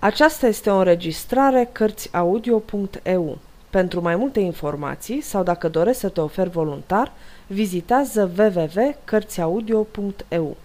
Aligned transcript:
Aceasta 0.00 0.46
este 0.46 0.70
o 0.70 0.76
înregistrare 0.76 1.68
Cărțiaudio.eu. 1.72 3.38
Pentru 3.70 4.00
mai 4.00 4.16
multe 4.16 4.40
informații 4.40 5.20
sau 5.20 5.42
dacă 5.42 5.68
dorești 5.68 6.00
să 6.00 6.08
te 6.08 6.20
oferi 6.20 6.50
voluntar, 6.50 7.12
vizitează 7.46 8.30
www.cărțiaudio.eu. 8.38 10.56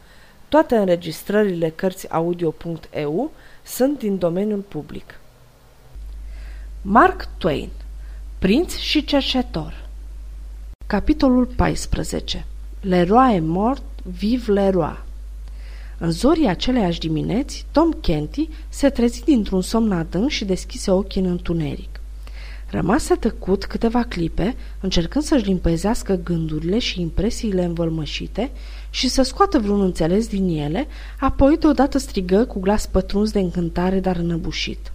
Toate 0.50 0.76
înregistrările 0.76 1.70
Cărțiaudio.eu 1.70 3.32
sunt 3.64 4.00
din 4.00 4.18
domeniul 4.18 4.60
public. 4.60 5.20
Mark 6.82 7.28
Twain 7.38 7.70
Prinț 8.40 8.76
și 8.76 9.04
cercetor 9.04 9.86
Capitolul 10.88 11.46
14 11.46 12.46
Leroy 12.82 13.36
est 13.36 13.46
mort, 13.46 13.84
vive 14.04 14.52
Leroy 14.52 14.98
în 15.98 16.12
zorii 16.12 16.48
aceleiași 16.48 17.00
dimineți, 17.00 17.66
Tom 17.72 17.92
Kenty 17.92 18.50
se 18.70 18.90
trezi 18.90 19.24
dintr-un 19.24 19.62
somn 19.62 19.92
adânc 19.92 20.30
și 20.30 20.46
deschise 20.46 20.92
ochii 20.92 21.22
în 21.22 21.28
întuneric. 21.28 22.02
Rămase 22.70 23.16
tăcut 23.16 23.66
câteva 23.66 24.04
clipe, 24.04 24.56
încercând 24.80 25.24
să-și 25.24 25.46
limpezească 25.46 26.20
gândurile 26.24 26.80
și 26.80 27.02
impresiile 27.02 27.64
învălmășite 27.64 28.52
și 28.90 29.08
să 29.08 29.22
scoată 29.22 29.60
vreun 29.60 29.82
înțeles 29.82 30.28
din 30.28 30.48
ele, 30.48 30.88
apoi 31.20 31.58
deodată 31.58 31.98
strigă 31.98 32.46
cu 32.46 32.60
glas 32.60 32.86
pătruns 32.86 33.32
de 33.32 33.40
încântare, 33.40 34.00
dar 34.00 34.16
înăbușit. 34.16 34.92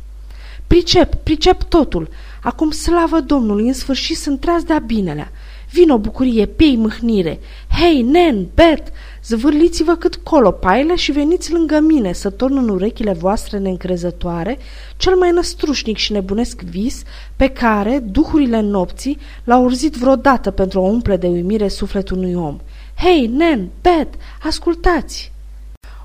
Pricep, 0.66 1.14
pricep 1.14 1.62
totul! 1.62 2.08
Acum 2.42 2.70
slavă 2.70 3.20
Domnului, 3.20 3.66
în 3.66 3.72
sfârșit 3.72 4.16
sunt 4.16 4.40
treaz 4.40 4.62
de-a 4.62 4.78
binelea! 4.78 5.30
Vino 5.70 5.98
bucurie, 5.98 6.46
pei 6.46 6.76
mâhnire! 6.76 7.40
Hei, 7.80 8.02
nen, 8.02 8.48
bet, 8.54 8.92
zvârliți-vă 9.24 9.94
cât 9.94 10.16
colo 10.16 10.50
paile 10.50 10.94
și 10.94 11.12
veniți 11.12 11.52
lângă 11.52 11.80
mine 11.80 12.12
să 12.12 12.30
torn 12.30 12.56
în 12.56 12.68
urechile 12.68 13.12
voastre 13.12 13.58
neîncrezătoare 13.58 14.58
cel 14.96 15.14
mai 15.14 15.30
năstrușnic 15.30 15.96
și 15.96 16.12
nebunesc 16.12 16.60
vis 16.60 17.02
pe 17.36 17.48
care 17.48 17.98
duhurile 17.98 18.60
nopții 18.60 19.18
l-au 19.44 19.64
urzit 19.64 19.94
vreodată 19.94 20.50
pentru 20.50 20.78
a 20.78 20.82
umple 20.82 21.16
de 21.16 21.26
uimire 21.26 21.68
sufletul 21.68 22.16
unui 22.16 22.34
om. 22.34 22.58
Hei, 22.96 23.26
nen, 23.26 23.68
bet, 23.82 24.08
ascultați! 24.42 25.32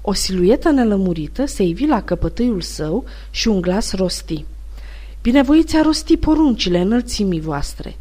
O 0.02 0.14
siluetă 0.14 0.70
nelămurită 0.70 1.46
se 1.46 1.64
ivi 1.64 1.86
la 1.86 2.02
căpătâiul 2.02 2.62
său 2.62 3.04
și 3.30 3.48
un 3.48 3.62
glas 3.62 3.94
rosti. 3.94 4.46
Binevoiți 5.22 5.78
a 5.78 5.82
rosti 5.82 6.18
poruncile 6.18 6.80
înălțimii 6.80 7.40
voastre. 7.40 7.96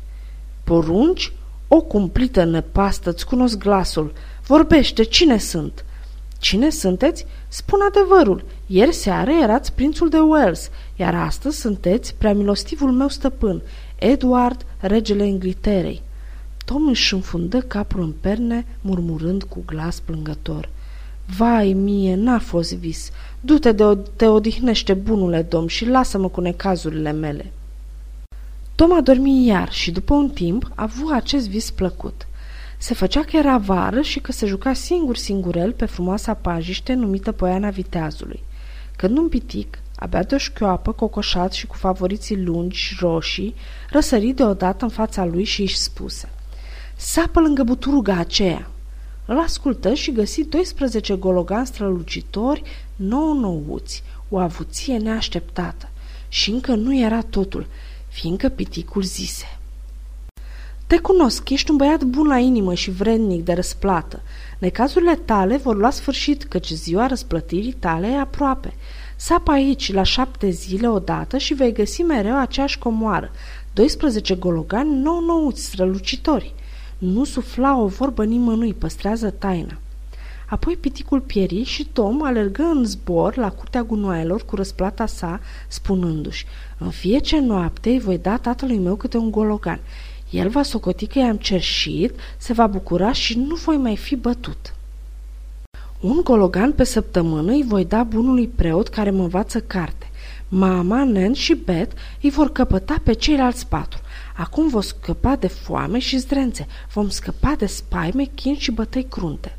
Porunci? 0.64 1.32
O 1.74 1.80
cumplită 1.80 2.44
năpastă, 2.44 3.10
îți 3.10 3.26
cunosc 3.26 3.58
glasul. 3.58 4.12
Vorbește, 4.46 5.02
cine 5.02 5.38
sunt? 5.38 5.84
Cine 6.38 6.70
sunteți? 6.70 7.26
Spun 7.48 7.78
adevărul. 7.88 8.44
Ieri 8.66 8.92
seară 8.92 9.30
erați 9.30 9.72
prințul 9.72 10.08
de 10.08 10.18
Wales, 10.18 10.70
iar 10.96 11.14
astăzi 11.14 11.60
sunteți 11.60 12.14
preamilostivul 12.14 12.90
meu 12.90 13.08
stăpân, 13.08 13.62
Edward, 13.98 14.66
regele 14.80 15.26
Ingliterei. 15.26 16.02
Tom 16.64 16.88
își 16.88 17.14
înfundă 17.14 17.60
capul 17.60 18.02
în 18.02 18.12
perne, 18.20 18.66
murmurând 18.80 19.42
cu 19.42 19.62
glas 19.66 20.00
plângător. 20.00 20.68
Vai 21.36 21.72
mie, 21.72 22.14
n-a 22.14 22.38
fost 22.38 22.74
vis. 22.74 23.10
Du-te 23.40 23.72
de 23.72 23.84
o, 23.84 23.94
te 23.94 24.26
odihnește, 24.26 24.94
bunule 24.94 25.42
domn, 25.42 25.66
și 25.66 25.86
lasă-mă 25.86 26.28
cu 26.28 26.40
necazurile 26.40 27.12
mele. 27.12 27.52
Tom 28.82 28.92
a 28.92 29.00
dormit 29.00 29.46
iar 29.46 29.72
și 29.72 29.90
după 29.90 30.14
un 30.14 30.30
timp 30.30 30.70
a 30.74 30.82
avut 30.82 31.12
acest 31.12 31.48
vis 31.48 31.70
plăcut. 31.70 32.26
Se 32.78 32.94
făcea 32.94 33.20
că 33.22 33.36
era 33.36 33.58
vară 33.58 34.00
și 34.00 34.20
că 34.20 34.32
se 34.32 34.46
juca 34.46 34.72
singur 34.72 35.16
singurel 35.16 35.72
pe 35.72 35.84
frumoasa 35.84 36.34
pajiște 36.34 36.92
numită 36.92 37.32
Poiana 37.32 37.70
Viteazului. 37.70 38.42
Când 38.96 39.18
un 39.18 39.28
pitic, 39.28 39.78
abia 39.96 40.22
de 40.22 40.34
o 40.34 40.38
șchioapă, 40.38 40.92
cocoșat 40.92 41.52
și 41.52 41.66
cu 41.66 41.76
favoriții 41.76 42.42
lungi 42.42 42.78
și 42.78 42.96
roșii, 43.00 43.54
răsări 43.90 44.32
deodată 44.32 44.84
în 44.84 44.90
fața 44.90 45.24
lui 45.24 45.44
și 45.44 45.60
își 45.60 45.78
spuse 45.78 46.28
Sapă 46.96 47.40
lângă 47.40 47.62
buturuga 47.62 48.16
aceea! 48.16 48.70
Îl 49.26 49.38
ascultă 49.38 49.94
și 49.94 50.12
găsi 50.12 50.44
12 50.44 51.14
gologani 51.14 51.66
strălucitori, 51.66 52.62
nou 52.96 53.32
nouți, 53.32 54.02
o 54.28 54.38
avuție 54.38 54.96
neașteptată. 54.96 55.88
Și 56.28 56.50
încă 56.50 56.74
nu 56.74 56.98
era 56.98 57.20
totul– 57.20 57.66
fiindcă 58.12 58.48
piticul 58.48 59.02
zise 59.02 59.58
Te 60.86 60.98
cunosc, 60.98 61.50
ești 61.50 61.70
un 61.70 61.76
băiat 61.76 62.02
bun 62.02 62.26
la 62.26 62.38
inimă 62.38 62.74
și 62.74 62.90
vrednic 62.90 63.44
de 63.44 63.52
răsplată. 63.52 64.22
Necazurile 64.58 65.14
tale 65.14 65.56
vor 65.56 65.76
lua 65.76 65.90
sfârșit, 65.90 66.44
căci 66.44 66.70
ziua 66.70 67.06
răsplătirii 67.06 67.72
tale 67.72 68.06
e 68.06 68.18
aproape. 68.18 68.74
Sapă 69.16 69.50
aici 69.50 69.92
la 69.92 70.02
șapte 70.02 70.50
zile 70.50 70.88
odată 70.88 71.38
și 71.38 71.54
vei 71.54 71.72
găsi 71.72 72.02
mereu 72.02 72.38
aceeași 72.38 72.78
comoară, 72.78 73.30
12 73.72 74.34
gologani 74.34 74.94
nou-nouți, 74.94 75.64
strălucitori. 75.64 76.54
Nu 76.98 77.24
sufla 77.24 77.76
o 77.76 77.86
vorbă 77.86 78.24
nimănui, 78.24 78.74
păstrează 78.74 79.30
taina. 79.30 79.78
Apoi 80.52 80.76
piticul 80.76 81.20
pieri 81.20 81.62
și 81.62 81.86
Tom 81.92 82.22
alergă 82.22 82.62
în 82.62 82.84
zbor 82.84 83.36
la 83.36 83.50
curtea 83.50 83.82
gunoaielor 83.82 84.44
cu 84.44 84.56
răsplata 84.56 85.06
sa, 85.06 85.40
spunându-și 85.68 86.46
În 86.78 86.90
fiecare 86.90 87.42
noapte 87.42 87.90
îi 87.90 88.00
voi 88.00 88.18
da 88.18 88.36
tatălui 88.36 88.78
meu 88.78 88.96
câte 88.96 89.16
un 89.16 89.30
gologan. 89.30 89.80
El 90.30 90.48
va 90.48 90.62
socoti 90.62 91.06
că 91.06 91.18
i-am 91.18 91.36
cerșit, 91.36 92.14
se 92.36 92.52
va 92.52 92.66
bucura 92.66 93.12
și 93.12 93.38
nu 93.38 93.54
voi 93.54 93.76
mai 93.76 93.96
fi 93.96 94.16
bătut. 94.16 94.74
Un 96.00 96.20
gologan 96.22 96.72
pe 96.72 96.84
săptămână 96.84 97.52
îi 97.52 97.64
voi 97.66 97.84
da 97.84 98.02
bunului 98.02 98.46
preot 98.46 98.88
care 98.88 99.10
mă 99.10 99.22
învață 99.22 99.60
carte. 99.60 100.10
Mama, 100.48 101.04
Nen 101.04 101.32
și 101.32 101.54
Bet 101.54 101.92
îi 102.22 102.30
vor 102.30 102.52
căpăta 102.52 102.96
pe 103.02 103.12
ceilalți 103.12 103.66
patru. 103.66 104.00
Acum 104.36 104.68
vom 104.68 104.80
scăpa 104.80 105.36
de 105.36 105.46
foame 105.46 105.98
și 105.98 106.18
zdrențe, 106.18 106.66
vom 106.92 107.08
scăpa 107.08 107.54
de 107.58 107.66
spaime, 107.66 108.24
chin 108.34 108.56
și 108.56 108.70
bătăi 108.70 109.06
crunte. 109.10 109.56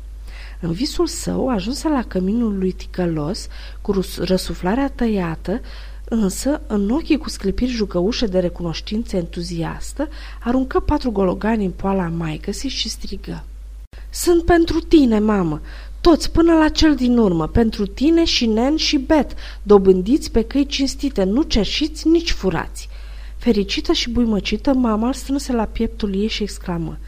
În 0.64 0.72
visul 0.72 1.06
său 1.06 1.48
ajunse 1.48 1.88
la 1.88 2.02
căminul 2.02 2.58
lui 2.58 2.72
ticălos, 2.72 3.46
cu 3.80 4.00
răsuflarea 4.18 4.88
tăiată, 4.88 5.60
însă, 6.04 6.60
în 6.66 6.90
ochii 6.90 7.16
cu 7.16 7.28
sclipiri 7.28 7.70
jucăușe 7.70 8.26
de 8.26 8.38
recunoștință 8.38 9.16
entuziastă, 9.16 10.08
aruncă 10.40 10.80
patru 10.80 11.10
gologani 11.10 11.64
în 11.64 11.70
poala 11.70 12.08
maicăsii 12.08 12.68
și 12.68 12.88
strigă. 12.88 13.44
Sunt 14.10 14.44
pentru 14.44 14.80
tine, 14.80 15.18
mamă, 15.18 15.60
toți 16.00 16.30
până 16.30 16.52
la 16.52 16.68
cel 16.68 16.94
din 16.94 17.18
urmă, 17.18 17.46
pentru 17.46 17.86
tine 17.86 18.24
și 18.24 18.46
nen 18.46 18.76
și 18.76 18.98
bet, 18.98 19.34
dobândiți 19.62 20.30
pe 20.30 20.42
căi 20.42 20.66
cinstite, 20.66 21.24
nu 21.24 21.42
cerșiți, 21.42 22.08
nici 22.08 22.30
furați. 22.30 22.88
Fericită 23.36 23.92
și 23.92 24.10
buimăcită, 24.10 24.72
mama 24.72 25.06
îl 25.06 25.12
strânse 25.12 25.52
la 25.52 25.64
pieptul 25.64 26.14
ei 26.14 26.28
și 26.28 26.42
exclamă, 26.42 26.98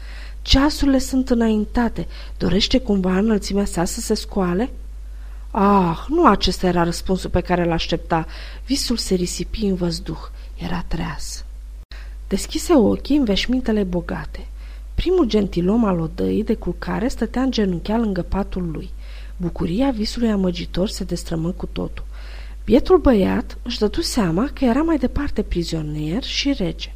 Ceasurile 0.47 0.97
sunt 0.97 1.29
înaintate. 1.29 2.07
Dorește 2.37 2.77
cumva 2.77 3.17
înălțimea 3.17 3.65
sa 3.65 3.85
să 3.85 4.01
se 4.01 4.13
scoale? 4.13 4.69
Ah, 5.51 5.97
nu 6.07 6.25
acesta 6.25 6.67
era 6.67 6.83
răspunsul 6.83 7.29
pe 7.29 7.41
care 7.41 7.65
l-aștepta. 7.65 8.25
Visul 8.65 8.97
se 8.97 9.15
risipi 9.15 9.65
în 9.65 9.75
văzduh. 9.75 10.29
Era 10.55 10.83
treaz. 10.87 11.45
Deschise 12.27 12.73
ochii 12.73 13.17
în 13.17 13.23
veșmintele 13.23 13.83
bogate. 13.83 14.47
Primul 14.95 15.25
gentilom 15.25 15.83
al 15.85 15.99
odăii 15.99 16.43
de 16.43 16.53
culcare 16.53 17.07
stătea 17.07 17.41
în 17.41 17.51
genunchea 17.51 17.97
lângă 17.97 18.21
patul 18.21 18.69
lui. 18.71 18.89
Bucuria 19.37 19.91
visului 19.91 20.31
amăgitor 20.31 20.89
se 20.89 21.03
destrămă 21.03 21.51
cu 21.51 21.65
totul. 21.65 22.05
Bietul 22.65 22.97
băiat 22.97 23.57
își 23.63 23.79
dădu 23.79 24.01
seama 24.01 24.49
că 24.53 24.65
era 24.65 24.81
mai 24.81 24.97
departe 24.97 25.41
prizonier 25.41 26.23
și 26.23 26.53
rege. 26.53 26.91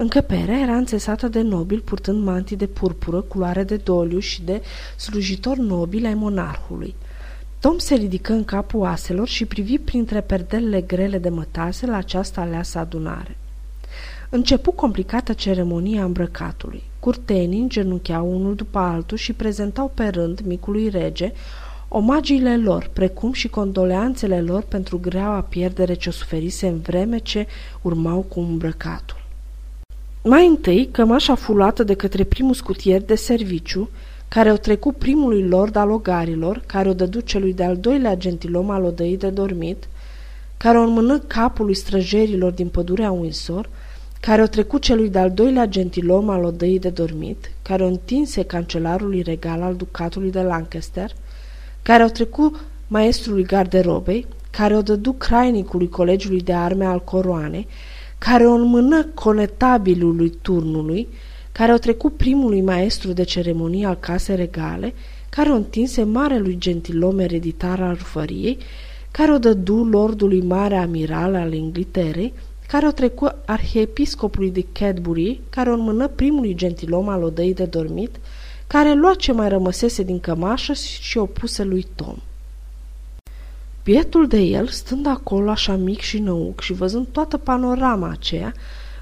Încăperea 0.00 0.58
era 0.58 0.76
înțesată 0.76 1.28
de 1.28 1.40
nobili 1.40 1.80
purtând 1.80 2.24
mantii 2.24 2.56
de 2.56 2.66
purpură, 2.66 3.20
culoare 3.20 3.62
de 3.62 3.76
doliu 3.76 4.18
și 4.18 4.42
de 4.42 4.62
slujitori 4.96 5.60
nobili 5.60 6.06
ai 6.06 6.14
monarhului. 6.14 6.94
Tom 7.58 7.78
se 7.78 7.94
ridică 7.94 8.32
în 8.32 8.44
capul 8.44 8.84
aselor 8.84 9.28
și 9.28 9.44
privi 9.44 9.78
printre 9.78 10.20
perdelele 10.20 10.80
grele 10.80 11.18
de 11.18 11.28
mătase 11.28 11.86
la 11.86 11.96
această 11.96 12.40
aleasă 12.40 12.78
adunare. 12.78 13.36
Începu 14.30 14.70
complicată 14.72 15.32
ceremonia 15.32 16.04
îmbrăcatului. 16.04 16.82
Curtenii 17.00 17.60
îngenuncheau 17.60 18.34
unul 18.34 18.54
după 18.54 18.78
altul 18.78 19.16
și 19.16 19.32
prezentau 19.32 19.90
pe 19.94 20.08
rând 20.08 20.40
micului 20.44 20.88
rege 20.88 21.32
omagiile 21.88 22.56
lor, 22.56 22.90
precum 22.92 23.32
și 23.32 23.48
condoleanțele 23.48 24.40
lor 24.40 24.62
pentru 24.62 24.98
greaua 24.98 25.40
pierdere 25.40 25.94
ce 25.94 26.08
o 26.08 26.12
suferise 26.12 26.66
în 26.66 26.80
vreme 26.80 27.18
ce 27.18 27.46
urmau 27.82 28.20
cu 28.20 28.40
îmbrăcatul. 28.40 29.19
Mai 30.24 30.46
întâi, 30.46 30.88
cămașa 30.90 31.34
fulată 31.34 31.82
de 31.82 31.94
către 31.94 32.24
primul 32.24 32.54
scutier 32.54 33.02
de 33.02 33.14
serviciu, 33.14 33.88
care 34.28 34.52
o 34.52 34.56
trecut 34.56 34.96
primului 34.96 35.48
lord 35.48 35.76
al 35.76 35.90
ogarilor, 35.90 36.62
care 36.66 36.88
o 36.88 36.92
dădu 36.92 37.20
celui 37.20 37.54
de-al 37.54 37.76
doilea 37.76 38.16
gentilom 38.16 38.70
al 38.70 38.84
odăii 38.84 39.16
de 39.16 39.28
dormit, 39.28 39.88
care 40.56 40.78
o 40.78 40.82
înmână 40.82 41.18
capului 41.18 41.74
străjerilor 41.74 42.52
din 42.52 42.68
pădurea 42.68 43.10
Windsor, 43.10 43.68
care 44.20 44.42
o 44.42 44.46
trecut 44.46 44.82
celui 44.82 45.08
de-al 45.08 45.30
doilea 45.30 45.66
gentilom 45.66 46.28
al 46.28 46.44
odăii 46.44 46.78
de 46.78 46.88
dormit, 46.88 47.50
care 47.62 47.82
o 47.82 47.86
întinse 47.86 48.42
cancelarului 48.42 49.22
regal 49.22 49.62
al 49.62 49.74
ducatului 49.74 50.30
de 50.30 50.42
Lancaster, 50.42 51.10
care 51.82 52.04
o 52.04 52.08
trecut 52.08 52.60
maestrului 52.88 53.44
garderobei, 53.44 54.26
care 54.50 54.76
o 54.76 54.82
dădu 54.82 55.12
crainicului 55.12 55.88
colegiului 55.88 56.40
de 56.40 56.52
arme 56.52 56.84
al 56.84 57.04
coroanei, 57.04 57.66
care 58.28 58.46
o 58.46 58.52
înmână 58.52 59.04
conetabilului 59.04 60.32
turnului, 60.42 61.08
care 61.52 61.72
o 61.72 61.76
trecut 61.76 62.16
primului 62.16 62.60
maestru 62.60 63.12
de 63.12 63.22
ceremonie 63.22 63.86
al 63.86 63.94
casei 63.94 64.36
regale, 64.36 64.94
care 65.28 65.50
o 65.50 65.54
întinse 65.54 66.02
marelui 66.02 66.56
gentilom 66.58 67.18
ereditar 67.18 67.80
al 67.80 67.94
rufăriei, 67.94 68.58
care 69.10 69.32
o 69.32 69.38
dădu 69.38 69.84
lordului 69.84 70.42
mare 70.42 70.76
amiral 70.76 71.34
al 71.34 71.52
Ingliterei, 71.52 72.32
care 72.68 72.86
o 72.86 72.90
trecu 72.90 73.28
arhiepiscopului 73.44 74.50
de 74.50 74.66
Cadbury, 74.72 75.40
care 75.50 75.70
o 75.70 75.74
înmână 75.74 76.08
primului 76.08 76.54
gentilom 76.54 77.08
al 77.08 77.22
odăii 77.22 77.54
de 77.54 77.64
dormit, 77.64 78.16
care 78.66 78.94
lua 78.94 79.14
ce 79.14 79.32
mai 79.32 79.48
rămăsese 79.48 80.02
din 80.02 80.20
cămașă 80.20 80.72
și 80.72 81.18
o 81.18 81.24
puse 81.24 81.64
lui 81.64 81.86
Tom. 81.94 82.16
Bietul 83.90 84.26
de 84.26 84.38
el, 84.38 84.68
stând 84.68 85.06
acolo 85.06 85.50
așa 85.50 85.76
mic 85.76 86.00
și 86.00 86.18
năuc 86.18 86.60
și 86.60 86.72
văzând 86.72 87.06
toată 87.06 87.36
panorama 87.36 88.08
aceea, 88.08 88.52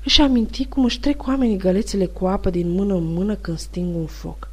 își 0.04 0.20
aminti 0.20 0.66
cum 0.66 0.84
își 0.84 1.00
trec 1.00 1.26
oamenii 1.26 1.56
gălețile 1.56 2.06
cu 2.06 2.26
apă 2.26 2.50
din 2.50 2.70
mână 2.70 2.94
în 2.94 3.12
mână 3.12 3.34
când 3.34 3.58
sting 3.58 3.96
un 3.96 4.06
foc. 4.06 4.48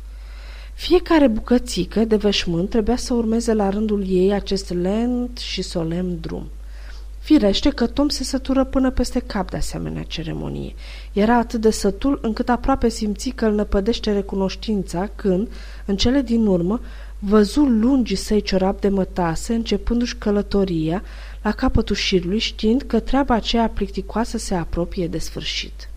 Fiecare 0.73 1.27
bucățică 1.27 2.05
de 2.05 2.15
veșmânt 2.15 2.69
trebuia 2.69 2.95
să 2.95 3.13
urmeze 3.13 3.53
la 3.53 3.69
rândul 3.69 4.03
ei 4.07 4.33
acest 4.33 4.73
lent 4.73 5.37
și 5.37 5.61
solemn 5.61 6.17
drum. 6.21 6.47
Firește 7.19 7.69
că 7.69 7.87
Tom 7.87 8.09
se 8.09 8.23
sătură 8.23 8.63
până 8.63 8.89
peste 8.89 9.19
cap 9.19 9.49
de 9.49 9.57
asemenea 9.57 10.03
ceremonie. 10.03 10.73
Era 11.13 11.37
atât 11.37 11.61
de 11.61 11.71
sătul 11.71 12.19
încât 12.21 12.49
aproape 12.49 12.89
simți 12.89 13.29
că 13.29 13.45
îl 13.45 13.53
năpădește 13.53 14.11
recunoștința 14.11 15.09
când, 15.15 15.47
în 15.85 15.95
cele 15.95 16.21
din 16.21 16.45
urmă, 16.45 16.79
văzu 17.19 17.63
lungii 17.63 18.15
săi 18.15 18.41
ciorap 18.41 18.81
de 18.81 18.89
mătase 18.89 19.53
începându-și 19.53 20.15
călătoria 20.15 21.03
la 21.41 21.51
capătul 21.51 21.95
șirului 21.95 22.39
știind 22.39 22.81
că 22.81 22.99
treaba 22.99 23.33
aceea 23.33 23.67
plicticoasă 23.67 24.37
se 24.37 24.55
apropie 24.55 25.07
de 25.07 25.17
sfârșit. 25.17 25.89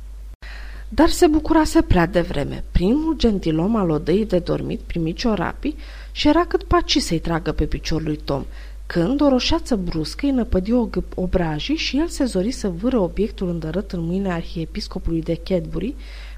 Dar 0.89 1.09
se 1.09 1.27
bucurase 1.27 1.83
prea 1.83 2.07
devreme. 2.07 2.65
Primul 2.71 3.17
gentilom 3.17 3.77
al 3.77 3.91
odăii 3.91 4.27
de 4.27 4.39
dormit 4.39 4.81
primi 4.81 5.13
ciorapii 5.13 5.77
și 6.13 6.29
era 6.29 6.45
cât 6.45 6.63
paci 6.63 6.99
să-i 6.99 7.19
tragă 7.19 7.53
pe 7.53 7.65
picior 7.65 8.03
lui 8.03 8.17
Tom, 8.25 8.45
când 8.87 9.21
o 9.21 9.29
roșeață 9.29 9.77
bruscă 9.77 10.27
îi 10.27 10.33
năpădi 10.33 10.73
o 10.73 10.89
obrajii 11.15 11.77
și 11.77 11.99
el 11.99 12.09
se 12.09 12.25
zori 12.25 12.51
să 12.51 12.69
vâră 12.69 12.99
obiectul 12.99 13.49
îndărât 13.49 13.93
în 13.93 14.01
mâinile 14.01 14.33
arhiepiscopului 14.33 15.23
de 15.23 15.41
Cadbury, 15.45 15.95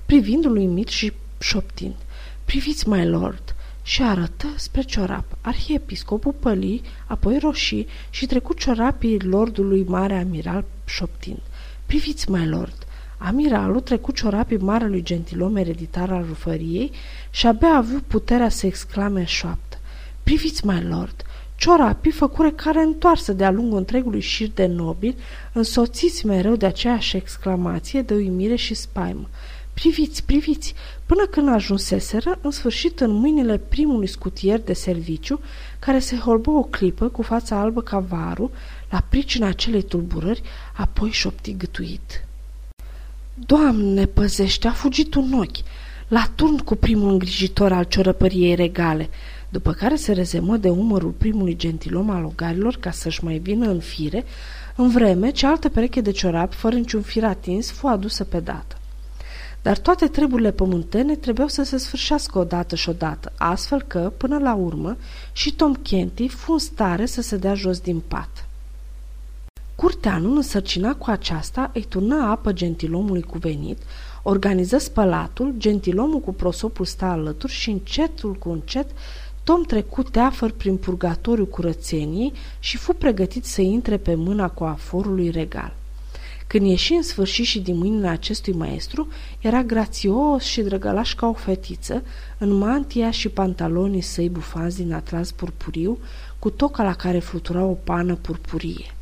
privindu-l 0.06 0.56
uimit 0.56 0.88
și 0.88 1.12
șoptind. 1.38 1.94
Priviți, 2.44 2.88
my 2.88 3.06
lord!" 3.06 3.54
Și 3.90 4.02
arătă 4.02 4.46
spre 4.56 4.82
ciorap. 4.82 5.24
Arhiepiscopul 5.40 6.32
păli, 6.32 6.82
apoi 7.06 7.38
roșii 7.38 7.86
și 8.10 8.26
trecut 8.26 8.58
ciorapii 8.58 9.20
lordului 9.20 9.84
mare 9.88 10.18
amiral 10.18 10.64
șoptind. 10.84 11.40
Priviți, 11.86 12.30
my 12.30 12.46
lord! 12.46 12.86
Amiralul 13.18 13.80
trecut 13.80 14.14
ciorapii 14.14 14.56
marelui 14.56 15.02
gentilom 15.02 15.56
ereditar 15.56 16.10
al 16.10 16.24
rufăriei 16.28 16.92
și 17.30 17.46
abia 17.46 17.68
a 17.68 17.76
avut 17.76 18.02
puterea 18.02 18.48
să 18.48 18.66
exclame 18.66 19.20
în 19.20 19.26
șoaptă. 19.26 19.78
Priviți, 20.22 20.66
my 20.66 20.82
lord! 20.88 21.24
Ciorapii 21.56 22.10
făcure 22.10 22.50
care 22.50 22.80
întoarsă 22.80 23.32
de-a 23.32 23.50
lungul 23.50 23.78
întregului 23.78 24.20
șir 24.20 24.50
de 24.54 24.66
nobili, 24.66 25.16
însoțiți 25.52 26.26
mereu 26.26 26.56
de 26.56 26.66
aceeași 26.66 27.16
exclamație 27.16 28.02
de 28.02 28.14
uimire 28.14 28.54
și 28.54 28.74
spaimă. 28.74 29.28
Priviți, 29.80 30.24
priviți! 30.24 30.74
Până 31.06 31.26
când 31.26 31.48
ajunseseră, 31.48 32.38
în 32.42 32.50
sfârșit, 32.50 33.00
în 33.00 33.10
mâinile 33.10 33.58
primului 33.58 34.06
scutier 34.06 34.60
de 34.60 34.72
serviciu, 34.72 35.40
care 35.78 35.98
se 35.98 36.16
holbă 36.16 36.50
o 36.50 36.62
clipă 36.62 37.08
cu 37.08 37.22
fața 37.22 37.60
albă 37.60 37.82
ca 37.82 37.98
varul, 37.98 38.50
la 38.90 39.04
pricina 39.08 39.46
acelei 39.46 39.82
tulburări, 39.82 40.42
apoi 40.76 41.10
șopti 41.10 41.56
gâtuit. 41.56 42.24
Doamne, 43.34 44.06
păzește, 44.06 44.68
a 44.68 44.72
fugit 44.72 45.14
un 45.14 45.32
ochi! 45.32 45.64
La 46.08 46.30
turn 46.34 46.56
cu 46.56 46.74
primul 46.74 47.10
îngrijitor 47.10 47.72
al 47.72 47.84
ciorăpăriei 47.84 48.54
regale, 48.54 49.08
după 49.48 49.72
care 49.72 49.96
se 49.96 50.12
rezemă 50.12 50.56
de 50.56 50.68
umărul 50.68 51.10
primului 51.10 51.56
gentilom 51.56 52.10
al 52.10 52.24
ogarilor 52.24 52.76
ca 52.76 52.90
să-și 52.90 53.24
mai 53.24 53.38
vină 53.38 53.68
în 53.68 53.80
fire, 53.80 54.24
în 54.76 54.88
vreme 54.88 55.30
ce 55.30 55.46
altă 55.46 55.68
pereche 55.68 56.00
de 56.00 56.10
ciorap, 56.10 56.52
fără 56.52 56.76
niciun 56.76 57.02
fir 57.02 57.24
atins, 57.24 57.70
fu 57.70 57.86
adusă 57.86 58.24
pe 58.24 58.40
dată. 58.40 58.79
Dar 59.62 59.78
toate 59.78 60.06
treburile 60.06 60.50
pământene 60.50 61.16
trebuiau 61.16 61.48
să 61.48 61.62
se 61.62 61.76
sfârșească 61.76 62.38
odată 62.38 62.76
și 62.76 62.88
odată, 62.88 63.32
astfel 63.38 63.82
că, 63.82 64.12
până 64.16 64.38
la 64.38 64.54
urmă, 64.54 64.96
și 65.32 65.54
Tom 65.54 65.74
Kenty 65.74 66.28
fu 66.28 66.52
în 66.52 66.58
stare 66.58 67.06
să 67.06 67.22
se 67.22 67.36
dea 67.36 67.54
jos 67.54 67.80
din 67.80 68.00
pat. 68.08 68.48
Curteanul 69.74 70.36
însărcina 70.36 70.94
cu 70.94 71.10
aceasta, 71.10 71.70
îi 71.74 71.86
turnă 71.88 72.26
apă 72.30 72.52
gentilomului 72.52 73.22
cuvenit, 73.22 73.78
organiză 74.22 74.78
spălatul, 74.78 75.54
gentilomul 75.58 76.20
cu 76.20 76.32
prosopul 76.32 76.84
sta 76.84 77.06
alături 77.06 77.52
și 77.52 77.70
încetul 77.70 78.34
cu 78.34 78.50
încet 78.50 78.90
Tom 79.44 79.62
trecut 79.62 80.10
teafăr 80.10 80.50
prin 80.50 80.76
purgatoriu 80.76 81.46
curățeniei 81.46 82.32
și 82.58 82.76
fu 82.76 82.92
pregătit 82.92 83.44
să 83.44 83.60
intre 83.60 83.96
pe 83.96 84.14
mâna 84.14 84.48
cu 84.48 84.64
aforului 84.64 85.30
regal. 85.30 85.74
Când 86.50 86.66
ieși 86.66 86.92
în 86.92 87.02
sfârșit 87.02 87.44
și 87.44 87.60
din 87.60 87.76
mâinile 87.76 88.08
acestui 88.08 88.52
maestru, 88.52 89.08
era 89.40 89.62
grațios 89.62 90.44
și 90.44 90.60
drăgălaș 90.60 91.14
ca 91.14 91.26
o 91.26 91.32
fetiță, 91.32 92.02
în 92.38 92.52
mantia 92.52 93.10
și 93.10 93.28
pantalonii 93.28 94.00
săi 94.00 94.28
bufați 94.28 94.76
din 94.76 94.92
atlas 94.92 95.30
purpuriu, 95.30 95.98
cu 96.38 96.50
toca 96.50 96.82
la 96.82 96.94
care 96.94 97.18
flutura 97.18 97.64
o 97.64 97.72
pană 97.72 98.14
purpurie. 98.14 98.94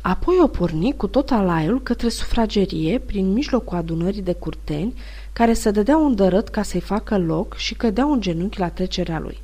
Apoi 0.00 0.34
o 0.42 0.46
porni 0.46 0.96
cu 0.96 1.06
tot 1.06 1.30
alaiul 1.30 1.82
către 1.82 2.08
sufragerie, 2.08 2.98
prin 2.98 3.32
mijlocul 3.32 3.76
adunării 3.76 4.22
de 4.22 4.32
curteni, 4.32 4.94
care 5.32 5.52
se 5.52 5.70
dădeau 5.70 6.04
un 6.04 6.14
dărât 6.14 6.48
ca 6.48 6.62
să-i 6.62 6.80
facă 6.80 7.18
loc 7.18 7.56
și 7.56 7.74
cădeau 7.74 8.12
în 8.12 8.20
genunchi 8.20 8.58
la 8.58 8.68
trecerea 8.68 9.18
lui. 9.18 9.40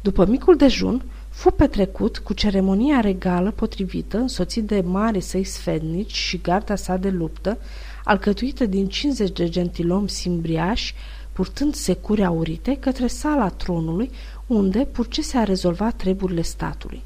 După 0.00 0.26
micul 0.26 0.56
dejun, 0.56 1.04
fu 1.34 1.50
petrecut 1.50 2.18
cu 2.18 2.32
ceremonia 2.32 3.00
regală 3.00 3.50
potrivită, 3.50 4.18
însoțit 4.18 4.64
de 4.64 4.80
mari 4.80 5.20
săi 5.20 5.44
sfednici 5.44 6.12
și 6.12 6.40
garda 6.42 6.76
sa 6.76 6.96
de 6.96 7.08
luptă, 7.08 7.58
alcătuită 8.04 8.66
din 8.66 8.88
50 8.88 9.30
de 9.30 9.48
gentilomi 9.48 10.08
simbriași, 10.08 10.94
purtând 11.32 11.74
securi 11.74 12.24
aurite, 12.24 12.76
către 12.80 13.06
sala 13.06 13.48
tronului, 13.48 14.10
unde 14.46 14.78
purcese 14.92 15.36
a 15.36 15.44
rezolva 15.44 15.90
treburile 15.90 16.42
statului. 16.42 17.02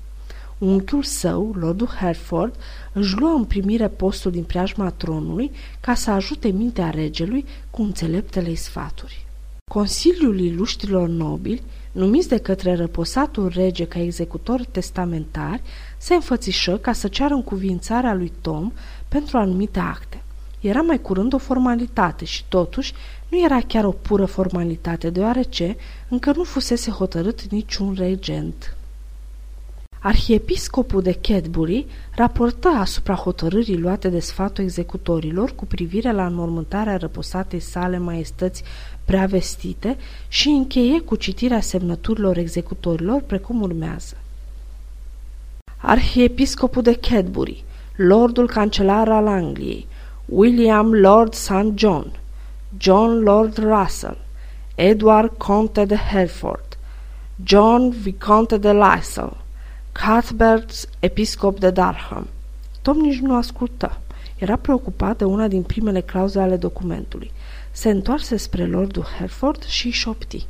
Unchiul 0.59 1.03
său, 1.03 1.55
Lordul 1.59 1.87
Hereford, 1.87 2.55
își 2.93 3.17
luă 3.17 3.31
în 3.37 3.45
primire 3.45 3.89
postul 3.89 4.31
din 4.31 4.45
preajma 4.45 4.91
tronului 4.91 5.51
ca 5.81 5.95
să 5.95 6.11
ajute 6.11 6.49
mintea 6.49 6.91
regelui 6.91 7.45
cu 7.71 7.83
înțeleptele 7.83 8.55
sfaturi. 8.55 9.28
Consiliul 9.69 10.41
iluștrilor 10.41 11.09
nobili, 11.09 11.63
numiți 11.93 12.29
de 12.29 12.39
către 12.39 12.75
răposatul 12.75 13.49
rege 13.55 13.85
ca 13.85 14.01
executor 14.01 14.65
testamentar, 14.65 15.61
se 15.99 16.15
înfățișă 16.15 16.77
ca 16.77 16.93
să 16.93 17.09
ceară 17.09 17.35
încuvințarea 17.35 18.15
lui 18.15 18.33
Tom 18.41 18.73
pentru 19.09 19.39
anumite 19.39 19.79
acte. 19.79 20.23
Era 20.61 20.81
mai 20.81 21.01
curând 21.01 21.33
o 21.33 21.39
formalitate 21.39 22.25
și 22.25 22.45
totuși 22.49 22.93
nu 23.29 23.45
era 23.45 23.61
chiar 23.61 23.85
o 23.85 23.91
pură 23.91 24.25
formalitate, 24.25 25.11
deoarece 25.11 25.77
încă 26.09 26.33
nu 26.37 26.43
fusese 26.43 26.91
hotărât 26.91 27.43
niciun 27.51 27.95
regent. 27.99 28.77
Arhiepiscopul 30.01 31.03
de 31.03 31.13
Cadbury 31.13 31.87
raportă 32.15 32.69
asupra 32.69 33.15
hotărârii 33.15 33.79
luate 33.79 34.09
de 34.09 34.21
sfatul 34.21 34.65
executorilor 34.65 35.55
cu 35.55 35.67
privire 35.67 36.13
la 36.13 36.27
înmormântarea 36.27 36.97
răposatei 36.97 37.61
sale 37.61 37.99
maestăți 37.99 38.63
prea 39.09 39.27
vestite 39.27 39.97
și 40.29 40.49
încheie 40.49 41.01
cu 41.01 41.17
citirea 41.17 41.61
semnăturilor 41.61 42.37
executorilor 42.37 43.21
precum 43.21 43.63
urmează. 43.63 44.17
Arhiepiscopul 45.77 46.83
de 46.83 46.95
Cadbury, 46.95 47.65
Lordul 47.97 48.47
Cancelar 48.47 49.09
al 49.09 49.27
Angliei, 49.27 49.87
William 50.25 50.93
Lord 50.95 51.35
St. 51.35 51.73
John, 51.75 52.13
John 52.79 53.11
Lord 53.23 53.59
Russell, 53.59 54.17
Edward 54.75 55.33
Conte 55.37 55.85
de 55.85 55.97
Hereford, 55.97 56.79
John 57.45 57.89
Visconte 57.89 58.57
de 58.57 58.73
Lysel, 58.73 59.37
Cuthbert, 59.93 60.89
episcop 61.01 61.59
de 61.59 61.71
Darham. 61.71 62.27
Tom 62.83 62.97
nici 62.97 63.21
nu 63.21 63.37
ascultă. 63.37 64.01
Era 64.39 64.57
preocupat 64.57 65.19
de 65.19 65.25
una 65.25 65.49
din 65.49 65.63
primele 65.63 66.01
clauze 66.01 66.41
ale 66.41 66.57
documentului. 66.57 67.31
Se 67.79 67.91
întoarse 67.91 68.37
spre 68.37 68.67
lordul 68.67 69.03
Hereford 69.03 69.65
și 69.65 69.91
șopti. 69.91 70.47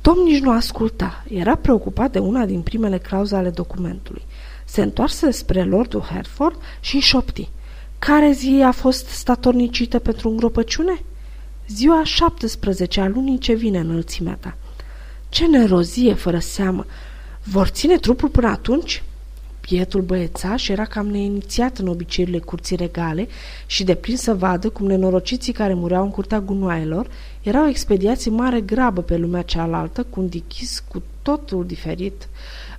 Tom 0.00 0.18
nici 0.18 0.40
nu 0.40 0.50
asculta. 0.50 1.24
Era 1.28 1.54
preocupat 1.54 2.12
de 2.12 2.18
una 2.18 2.46
din 2.46 2.62
primele 2.62 2.98
clauze 2.98 3.36
ale 3.36 3.50
documentului. 3.50 4.22
Se 4.64 4.82
întoarse 4.82 5.30
spre 5.30 5.64
lordul 5.64 6.00
Hereford 6.00 6.56
și 6.80 6.98
șopti. 6.98 7.48
Care 7.98 8.32
zi 8.32 8.62
a 8.64 8.70
fost 8.70 9.06
statornicită 9.06 9.98
pentru 9.98 10.28
îngropăciune? 10.28 11.02
Ziua 11.68 12.04
17 12.04 13.00
a 13.00 13.08
lunii 13.08 13.38
ce 13.38 13.52
vine 13.52 13.78
înălțimea 13.78 14.36
ta. 14.40 14.56
Ce 15.28 15.46
nerozie, 15.46 16.14
fără 16.14 16.38
seamă! 16.38 16.86
Vor 17.42 17.66
ține 17.66 17.96
trupul 17.96 18.28
până 18.28 18.48
atunci? 18.48 19.02
Bietul 19.68 20.00
băiețaș 20.00 20.68
era 20.68 20.84
cam 20.84 21.06
neinițiat 21.06 21.78
în 21.78 21.86
obiceiurile 21.86 22.38
curții 22.38 22.76
regale 22.76 23.28
și 23.66 23.84
deprins 23.84 24.20
să 24.20 24.34
vadă 24.34 24.68
cum 24.68 24.86
nenorociții 24.86 25.52
care 25.52 25.74
mureau 25.74 26.02
în 26.02 26.10
curtea 26.10 26.40
gunoaielor 26.40 27.06
erau 27.42 27.68
expediații 27.68 28.30
mare 28.30 28.60
grabă 28.60 29.02
pe 29.02 29.16
lumea 29.16 29.42
cealaltă 29.42 30.02
cu 30.10 30.20
un 30.20 30.28
dichis 30.28 30.84
cu 30.88 31.02
totul 31.22 31.66
diferit. 31.66 32.28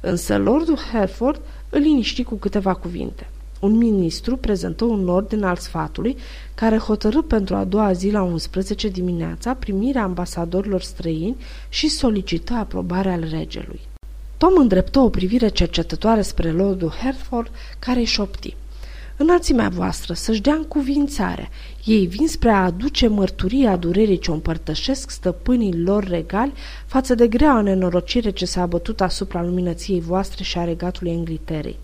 Însă 0.02 0.38
Lordul 0.38 0.78
Hereford 0.92 1.42
îl 1.70 1.80
liniști 1.80 2.24
cu 2.24 2.36
câteva 2.36 2.74
cuvinte. 2.74 3.30
Un 3.60 3.78
ministru 3.78 4.38
prezentă 4.38 4.84
un 4.86 5.10
ordin 5.10 5.44
al 5.44 5.56
sfatului 5.56 6.18
care 6.56 6.78
hotărâ 6.78 7.22
pentru 7.22 7.56
a 7.56 7.64
doua 7.64 7.92
zi 7.92 8.10
la 8.10 8.22
11 8.22 8.88
dimineața 8.88 9.54
primirea 9.54 10.04
ambasadorilor 10.04 10.82
străini 10.82 11.36
și 11.70 11.88
solicită 11.88 12.54
aprobarea 12.54 13.14
al 13.14 13.28
regelui. 13.30 13.80
Tom 14.44 14.58
îndreptă 14.58 15.00
o 15.00 15.10
privire 15.10 15.48
cercetătoare 15.48 16.22
spre 16.22 16.52
Lordul 16.52 16.90
Hereford, 16.90 17.52
care 17.80 18.00
își 18.00 18.14
șopti. 18.14 18.56
Înălțimea 19.18 19.70
voastră 19.70 20.14
să-și 20.14 20.42
dea 20.42 20.66
cuvințare. 20.68 21.50
Ei 21.84 22.06
vin 22.06 22.28
spre 22.28 22.50
a 22.50 22.64
aduce 22.64 23.08
mărturia 23.08 23.76
durerii 23.76 24.18
ce 24.20 24.32
o 24.32 24.34
împărtășesc 24.34 25.10
stăpânii 25.10 25.78
lor 25.78 26.04
regali 26.04 26.54
față 26.86 27.16
de 27.16 27.28
grea 27.28 27.62
nenorocire 27.62 28.30
ce 28.30 28.46
s-a 28.46 28.62
abătut 28.62 29.02
asupra 29.02 29.44
luminăției 29.44 30.00
voastre 30.00 30.44
și 30.44 30.58
a 30.58 30.64
regatului 30.64 31.12
Engliterei. 31.12 31.80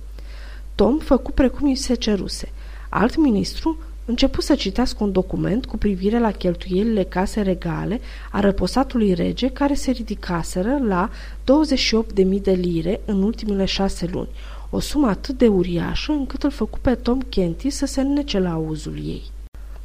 Tom 0.75 0.97
făcu 0.97 1.31
precum 1.31 1.67
îi 1.67 1.75
se 1.75 1.93
ceruse. 1.93 2.51
Alt 2.89 3.15
ministru 3.15 3.77
începu 4.09 4.41
să 4.41 4.55
citească 4.55 5.03
un 5.03 5.11
document 5.11 5.65
cu 5.65 5.77
privire 5.77 6.19
la 6.19 6.31
cheltuielile 6.31 7.03
case 7.03 7.41
regale 7.41 7.99
a 8.31 8.39
răposatului 8.39 9.13
rege 9.13 9.49
care 9.49 9.73
se 9.73 9.91
ridicaseră 9.91 10.79
la 10.87 11.09
28.000 11.09 12.41
de 12.41 12.51
lire 12.51 13.01
în 13.05 13.23
ultimele 13.23 13.65
șase 13.65 14.09
luni, 14.11 14.29
o 14.69 14.79
sumă 14.79 15.07
atât 15.07 15.37
de 15.37 15.47
uriașă 15.47 16.11
încât 16.11 16.43
îl 16.43 16.51
făcu 16.51 16.79
pe 16.79 16.95
Tom 16.95 17.19
Kenty 17.19 17.69
să 17.69 17.85
se 17.85 18.01
nece 18.01 18.39
la 18.39 18.51
auzul 18.51 18.95
ei. 18.95 19.21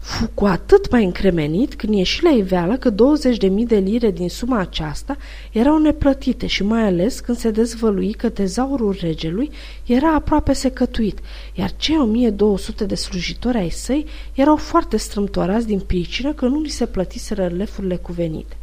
Fu 0.05 0.31
cu 0.35 0.45
atât 0.45 0.91
mai 0.91 1.05
încremenit 1.05 1.75
când 1.75 1.95
ieși 1.95 2.23
la 2.23 2.31
iveală 2.31 2.77
că 2.77 2.91
20.000 2.91 2.97
de 3.67 3.77
lire 3.77 4.11
din 4.11 4.29
suma 4.29 4.59
aceasta 4.59 5.17
erau 5.53 5.79
neplătite 5.79 6.47
și 6.47 6.63
mai 6.63 6.83
ales 6.83 7.21
când 7.21 7.39
se 7.39 7.51
dezvălui 7.51 8.13
că 8.13 8.29
tezaurul 8.29 8.97
regelui 9.01 9.51
era 9.87 10.15
aproape 10.15 10.53
secătuit, 10.53 11.19
iar 11.55 11.73
cei 11.77 11.99
1200 11.99 12.85
de 12.85 12.95
slujitori 12.95 13.57
ai 13.57 13.71
săi 13.71 14.07
erau 14.35 14.57
foarte 14.57 14.97
strâmtorați 14.97 15.67
din 15.67 15.81
pricină 15.81 16.33
că 16.33 16.47
nu 16.47 16.61
li 16.61 16.69
se 16.69 16.87
plătiseră 16.87 17.47
lefurile 17.47 17.97
cuvenite. 17.97 18.57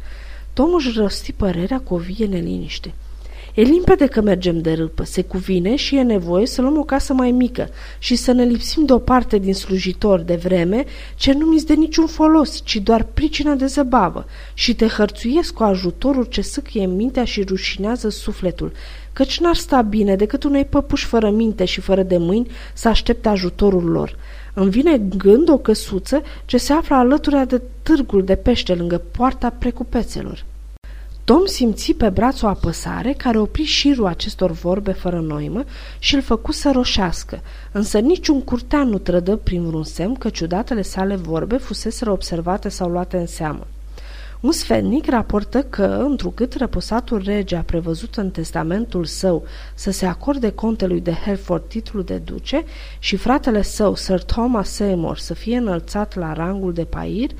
Tom 0.52 0.74
își 0.74 0.98
răsti 0.98 1.32
părerea 1.32 1.80
cu 1.80 1.94
o 1.94 1.98
vie 1.98 2.26
neliniște. 2.26 2.94
E 3.54 3.62
limpede 3.62 4.06
că 4.06 4.20
mergem 4.20 4.60
de 4.60 4.72
râpă, 4.72 5.04
se 5.04 5.22
cuvine 5.22 5.76
și 5.76 5.96
e 5.96 6.02
nevoie 6.02 6.46
să 6.46 6.60
luăm 6.60 6.78
o 6.78 6.84
casă 6.84 7.12
mai 7.12 7.30
mică 7.30 7.68
și 7.98 8.16
să 8.16 8.32
ne 8.32 8.44
lipsim 8.44 8.84
de 8.84 8.92
o 8.92 8.98
parte 8.98 9.38
din 9.38 9.54
slujitori 9.54 10.26
de 10.26 10.34
vreme 10.34 10.84
ce 11.16 11.32
nu 11.32 11.46
mi 11.46 11.60
de 11.60 11.74
niciun 11.74 12.06
folos, 12.06 12.60
ci 12.64 12.76
doar 12.76 13.02
pricina 13.02 13.54
de 13.54 13.66
zăbavă 13.66 14.26
și 14.54 14.74
te 14.74 14.86
hărțuiesc 14.86 15.54
cu 15.54 15.62
ajutorul 15.62 16.24
ce 16.24 16.40
sâcâie 16.40 16.86
mintea 16.86 17.24
și 17.24 17.42
rușinează 17.42 18.08
sufletul, 18.08 18.72
căci 19.12 19.40
n-ar 19.40 19.56
sta 19.56 19.82
bine 19.82 20.16
decât 20.16 20.44
unei 20.44 20.64
păpuși 20.64 21.06
fără 21.06 21.30
minte 21.30 21.64
și 21.64 21.80
fără 21.80 22.02
de 22.02 22.16
mâini 22.16 22.50
să 22.74 22.88
aștepte 22.88 23.28
ajutorul 23.28 23.84
lor. 23.84 24.16
Îmi 24.54 24.70
vine 24.70 24.98
gând 25.16 25.48
o 25.48 25.58
căsuță 25.58 26.22
ce 26.44 26.56
se 26.56 26.72
află 26.72 26.94
alături 26.94 27.48
de 27.48 27.62
târgul 27.82 28.24
de 28.24 28.34
pește 28.34 28.74
lângă 28.74 29.02
poarta 29.10 29.54
precupețelor. 29.58 30.44
Tom 31.24 31.46
simți 31.46 31.92
pe 31.92 32.08
braț 32.08 32.42
o 32.42 32.46
apăsare 32.46 33.12
care 33.12 33.38
opri 33.38 33.62
șirul 33.62 34.06
acestor 34.06 34.50
vorbe 34.50 34.92
fără 34.92 35.20
noimă 35.20 35.64
și 35.98 36.14
îl 36.14 36.22
făcu 36.22 36.52
să 36.52 36.70
roșească, 36.70 37.40
însă 37.72 37.98
niciun 37.98 38.42
curtean 38.42 38.88
nu 38.88 38.98
trădă 38.98 39.36
prin 39.36 39.66
vreun 39.66 39.84
semn 39.84 40.14
că 40.14 40.28
ciudatele 40.28 40.82
sale 40.82 41.16
vorbe 41.16 41.56
fuseseră 41.56 42.10
observate 42.10 42.68
sau 42.68 42.90
luate 42.90 43.16
în 43.16 43.26
seamă. 43.26 43.66
Un 44.40 44.52
sfetnic 44.52 45.10
raportă 45.10 45.62
că, 45.62 45.84
întrucât 45.84 46.54
răposatul 46.54 47.22
rege 47.24 47.56
a 47.56 47.62
prevăzut 47.62 48.14
în 48.16 48.30
testamentul 48.30 49.04
său 49.04 49.44
să 49.74 49.90
se 49.90 50.06
acorde 50.06 50.50
contelui 50.50 51.00
de 51.00 51.12
Hereford 51.12 51.62
titlul 51.68 52.04
de 52.04 52.16
duce 52.16 52.64
și 52.98 53.16
fratele 53.16 53.62
său, 53.62 53.94
Sir 53.94 54.22
Thomas 54.22 54.70
Seymour, 54.70 55.18
să 55.18 55.34
fie 55.34 55.56
înălțat 55.56 56.14
la 56.14 56.32
rangul 56.32 56.72
de 56.72 56.84
pair, 56.84 57.30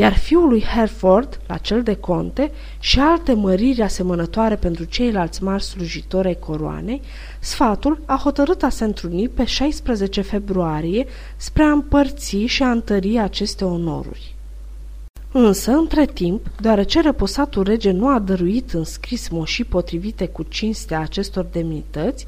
iar 0.00 0.16
fiul 0.16 0.48
lui 0.48 0.62
Hereford, 0.62 1.40
la 1.46 1.56
cel 1.56 1.82
de 1.82 1.94
conte, 1.94 2.50
și 2.78 3.00
alte 3.00 3.32
măriri 3.32 3.82
asemănătoare 3.82 4.56
pentru 4.56 4.84
ceilalți 4.84 5.42
mari 5.42 5.62
slujitori 5.62 6.26
ai 6.26 6.38
coroanei, 6.38 7.00
sfatul 7.40 8.00
a 8.06 8.20
hotărât 8.22 8.62
a 8.62 8.68
se 8.68 8.84
întruni 8.84 9.28
pe 9.28 9.44
16 9.44 10.20
februarie 10.20 11.06
spre 11.36 11.62
a 11.62 11.70
împărți 11.70 12.36
și 12.36 12.62
a 12.62 12.70
întări 12.70 13.18
aceste 13.18 13.64
onoruri. 13.64 14.34
Însă, 15.32 15.70
între 15.70 16.06
timp, 16.06 16.46
deoarece 16.60 17.00
răposatul 17.00 17.62
rege 17.62 17.90
nu 17.90 18.08
a 18.08 18.18
dăruit 18.18 18.72
în 18.72 18.84
scris 18.84 19.28
moșii 19.28 19.64
potrivite 19.64 20.26
cu 20.26 20.42
cinstea 20.42 21.00
acestor 21.00 21.44
demnități, 21.44 22.26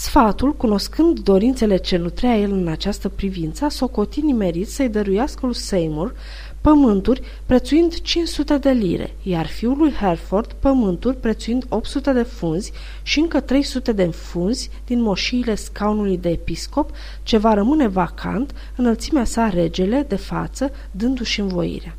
Sfatul, 0.00 0.54
cunoscând 0.54 1.18
dorințele 1.18 1.76
ce 1.76 1.96
nutrea 1.96 2.36
el 2.36 2.52
în 2.52 2.68
această 2.68 3.08
privință, 3.08 3.64
a 3.64 3.68
socotit 3.68 4.22
nimerit 4.22 4.68
să-i 4.68 4.88
dăruiască 4.88 5.46
lui 5.46 5.54
Seymour 5.54 6.14
pământuri 6.60 7.22
prețuind 7.46 8.00
500 8.00 8.58
de 8.58 8.70
lire, 8.70 9.14
iar 9.22 9.46
fiul 9.46 9.76
lui 9.76 9.92
Hereford 9.92 10.52
pământuri 10.52 11.16
prețuind 11.16 11.64
800 11.68 12.12
de 12.12 12.22
funzi 12.22 12.72
și 13.02 13.18
încă 13.18 13.40
300 13.40 13.92
de 13.92 14.04
funzi 14.06 14.70
din 14.86 15.02
moșiile 15.02 15.54
scaunului 15.54 16.18
de 16.18 16.28
episcop, 16.28 16.90
ce 17.22 17.36
va 17.36 17.54
rămâne 17.54 17.86
vacant, 17.86 18.54
înălțimea 18.76 19.24
sa 19.24 19.48
regele 19.48 20.04
de 20.08 20.16
față, 20.16 20.70
dându-și 20.90 21.40
învoirea. 21.40 21.96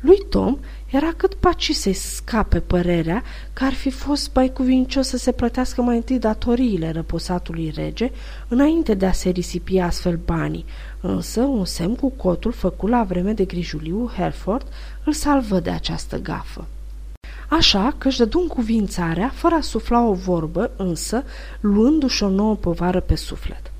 Lui 0.00 0.18
Tom 0.28 0.58
era 0.90 1.12
cât 1.16 1.34
paci 1.34 1.70
să-i 1.70 1.92
scape 1.92 2.60
părerea 2.60 3.22
că 3.52 3.64
ar 3.64 3.72
fi 3.72 3.90
fost 3.90 4.30
mai 4.34 4.52
cuvincios 4.52 5.08
să 5.08 5.16
se 5.16 5.32
plătească 5.32 5.82
mai 5.82 5.96
întâi 5.96 6.18
datoriile 6.18 6.90
răposatului 6.90 7.72
rege, 7.74 8.10
înainte 8.48 8.94
de 8.94 9.06
a 9.06 9.12
se 9.12 9.28
risipi 9.28 9.78
astfel 9.78 10.20
banii, 10.24 10.64
însă 11.00 11.40
un 11.40 11.64
semn 11.64 11.94
cu 11.94 12.08
cotul 12.08 12.52
făcut 12.52 12.88
la 12.88 13.02
vreme 13.02 13.32
de 13.32 13.44
grijuliu 13.44 14.10
Hereford 14.16 14.66
îl 15.04 15.12
salvă 15.12 15.60
de 15.60 15.70
această 15.70 16.18
gafă. 16.18 16.66
Așa 17.48 17.94
că 17.98 18.08
își 18.08 18.18
dădu 18.18 18.44
cuvințarea, 18.48 19.30
fără 19.34 19.54
a 19.54 19.60
sufla 19.60 20.06
o 20.06 20.12
vorbă, 20.12 20.70
însă 20.76 21.24
luându-și 21.60 22.22
o 22.22 22.28
nouă 22.28 22.56
povară 22.56 23.00
pe 23.00 23.14
suflet. 23.14 23.72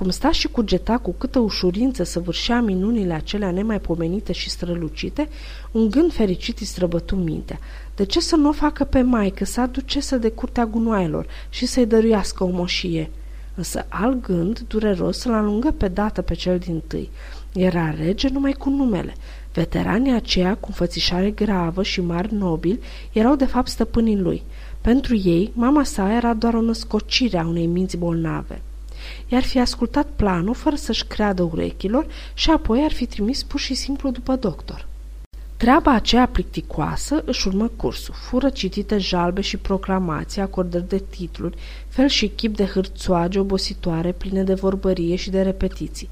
Cum 0.00 0.10
sta 0.10 0.30
și 0.30 0.48
cugeta 0.48 0.98
cu 0.98 1.14
câtă 1.18 1.38
ușurință 1.38 2.02
să 2.02 2.20
vârșea 2.20 2.60
minunile 2.60 3.12
acelea 3.12 3.50
nemaipomenite 3.50 4.32
și 4.32 4.50
strălucite, 4.50 5.28
un 5.70 5.90
gând 5.90 6.12
fericit 6.12 6.58
îi 6.58 6.66
străbătu 6.66 7.16
mintea. 7.16 7.58
De 7.96 8.04
ce 8.04 8.20
să 8.20 8.36
nu 8.36 8.48
o 8.48 8.52
facă 8.52 8.84
pe 8.84 9.02
maică, 9.02 9.44
să 9.44 9.60
aducese 9.60 10.18
de 10.18 10.28
curtea 10.28 10.66
gunoaielor 10.66 11.26
și 11.48 11.66
să-i 11.66 11.86
dăruiască 11.86 12.44
o 12.44 12.48
moșie? 12.48 13.10
Însă 13.54 13.86
alt 13.88 14.22
gând, 14.22 14.60
dureros, 14.68 15.18
să-l 15.18 15.32
alungă 15.32 15.70
pe 15.70 15.88
dată 15.88 16.22
pe 16.22 16.34
cel 16.34 16.58
din 16.58 16.82
tâi. 16.86 17.10
Era 17.52 17.90
rege 17.90 18.28
numai 18.28 18.52
cu 18.52 18.68
numele. 18.68 19.14
Veteranii 19.52 20.12
aceia, 20.12 20.54
cu 20.54 20.66
înfățișare 20.68 21.30
gravă 21.30 21.82
și 21.82 22.00
mari 22.00 22.34
nobili, 22.34 22.80
erau 23.12 23.36
de 23.36 23.46
fapt 23.46 23.68
stăpânii 23.68 24.18
lui. 24.18 24.42
Pentru 24.80 25.16
ei, 25.16 25.52
mama 25.54 25.84
sa 25.84 26.12
era 26.12 26.34
doar 26.34 26.54
o 26.54 26.60
născocire 26.60 27.38
a 27.38 27.46
unei 27.46 27.66
minți 27.66 27.96
bolnave 27.96 28.62
i-ar 29.28 29.42
fi 29.42 29.58
ascultat 29.58 30.06
planul 30.16 30.54
fără 30.54 30.76
să-și 30.76 31.04
creadă 31.04 31.42
urechilor 31.42 32.06
și 32.34 32.50
apoi 32.50 32.82
ar 32.84 32.92
fi 32.92 33.06
trimis 33.06 33.42
pur 33.42 33.60
și 33.60 33.74
simplu 33.74 34.10
după 34.10 34.36
doctor. 34.36 34.88
Treaba 35.56 35.92
aceea 35.92 36.26
plicticoasă 36.26 37.22
își 37.26 37.48
urmă 37.48 37.70
cursul. 37.76 38.14
Fură 38.14 38.48
citite 38.48 38.98
jalbe 38.98 39.40
și 39.40 39.56
proclamații, 39.56 40.40
acordări 40.40 40.88
de 40.88 41.02
titluri, 41.10 41.56
fel 41.88 42.08
și 42.08 42.28
chip 42.28 42.56
de 42.56 42.64
hârțoage 42.64 43.38
obositoare 43.38 44.12
pline 44.12 44.42
de 44.42 44.54
vorbărie 44.54 45.16
și 45.16 45.30
de 45.30 45.42
repetiții. 45.42 46.08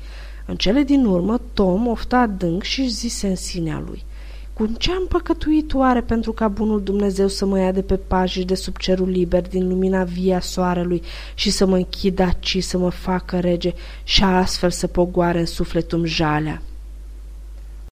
În 0.47 0.57
cele 0.57 0.83
din 0.83 1.05
urmă, 1.05 1.41
Tom 1.53 1.87
ofta 1.87 2.19
adânc 2.19 2.63
și 2.63 2.81
își 2.81 2.91
zise 2.91 3.29
în 3.29 3.37
sinea 3.37 3.83
lui– 3.87 4.05
cu 4.59 4.67
ce 4.79 4.93
am 4.93 5.07
păcătuit 5.09 5.75
oare 5.75 6.01
pentru 6.01 6.33
ca 6.33 6.49
bunul 6.49 6.83
Dumnezeu 6.83 7.29
să 7.29 7.47
mă 7.47 7.59
ia 7.59 7.73
de 7.73 7.83
pe 7.83 7.97
paji 7.97 8.45
de 8.45 8.55
sub 8.55 8.77
cerul 8.77 9.09
liber 9.09 9.49
din 9.49 9.69
lumina 9.69 10.05
via 10.05 10.41
soarelui 10.41 11.03
și 11.35 11.51
să 11.51 11.67
mă 11.67 11.77
închid 11.77 12.19
aici, 12.19 12.63
să 12.63 12.79
mă 12.79 12.91
facă 12.91 13.39
rege 13.41 13.73
și 14.05 14.25
astfel 14.25 14.71
să 14.71 14.87
pogoare 14.87 15.39
în 15.39 15.47
sufletul 15.47 16.07
jalea? 16.07 16.63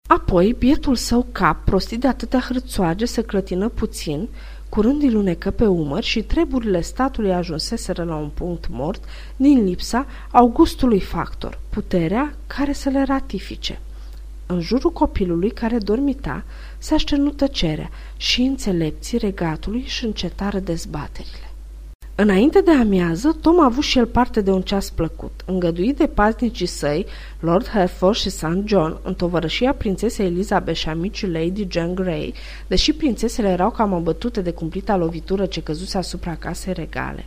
Apoi, 0.08 0.56
bietul 0.58 0.94
său 0.94 1.26
cap, 1.32 1.64
prostit 1.64 2.00
de 2.00 2.08
atâtea 2.08 2.40
hârțoage, 2.40 3.04
se 3.04 3.22
clătină 3.22 3.68
puțin, 3.68 4.28
curând 4.68 5.02
îi 5.02 5.10
lunecă 5.10 5.50
pe 5.50 5.66
umăr 5.66 6.02
și 6.02 6.22
treburile 6.22 6.80
statului 6.80 7.32
ajunseseră 7.32 8.04
la 8.04 8.16
un 8.16 8.28
punct 8.34 8.66
mort 8.70 9.04
din 9.36 9.64
lipsa 9.64 10.06
Augustului 10.30 11.00
factor, 11.00 11.58
puterea 11.68 12.34
care 12.46 12.72
să 12.72 12.88
le 12.88 13.02
ratifice. 13.02 13.80
În 14.46 14.60
jurul 14.60 14.92
copilului 14.92 15.50
care 15.50 15.78
dormita 15.78 16.44
se 16.78 16.94
așternu 16.94 17.30
tăcerea 17.30 17.90
și 18.16 18.40
înțelepții 18.42 19.18
regatului 19.18 19.82
și 19.86 20.04
încetară 20.04 20.58
dezbaterile. 20.58 21.46
Înainte 22.18 22.60
de 22.60 22.70
amiază, 22.70 23.36
Tom 23.40 23.60
a 23.60 23.64
avut 23.64 23.82
și 23.82 23.98
el 23.98 24.06
parte 24.06 24.40
de 24.40 24.50
un 24.50 24.62
ceas 24.62 24.90
plăcut, 24.90 25.42
îngăduit 25.46 25.96
de 25.96 26.06
paznicii 26.06 26.66
săi, 26.66 27.06
Lord 27.40 27.68
Hertford 27.68 28.16
și 28.16 28.30
St. 28.30 28.62
John, 28.64 28.96
în 29.02 29.14
tovărășia 29.14 29.72
prințesei 29.72 30.26
Elizabeth 30.26 30.78
și 30.78 30.88
a 30.88 30.94
micii 30.94 31.30
Lady 31.30 31.66
Jane 31.70 31.94
Grey, 31.94 32.34
deși 32.66 32.92
prințesele 32.92 33.48
erau 33.48 33.70
cam 33.70 33.94
abătute 33.94 34.40
de 34.40 34.50
cumplita 34.50 34.96
lovitură 34.96 35.46
ce 35.46 35.62
căzuse 35.62 35.98
asupra 35.98 36.34
casei 36.34 36.72
regale. 36.72 37.24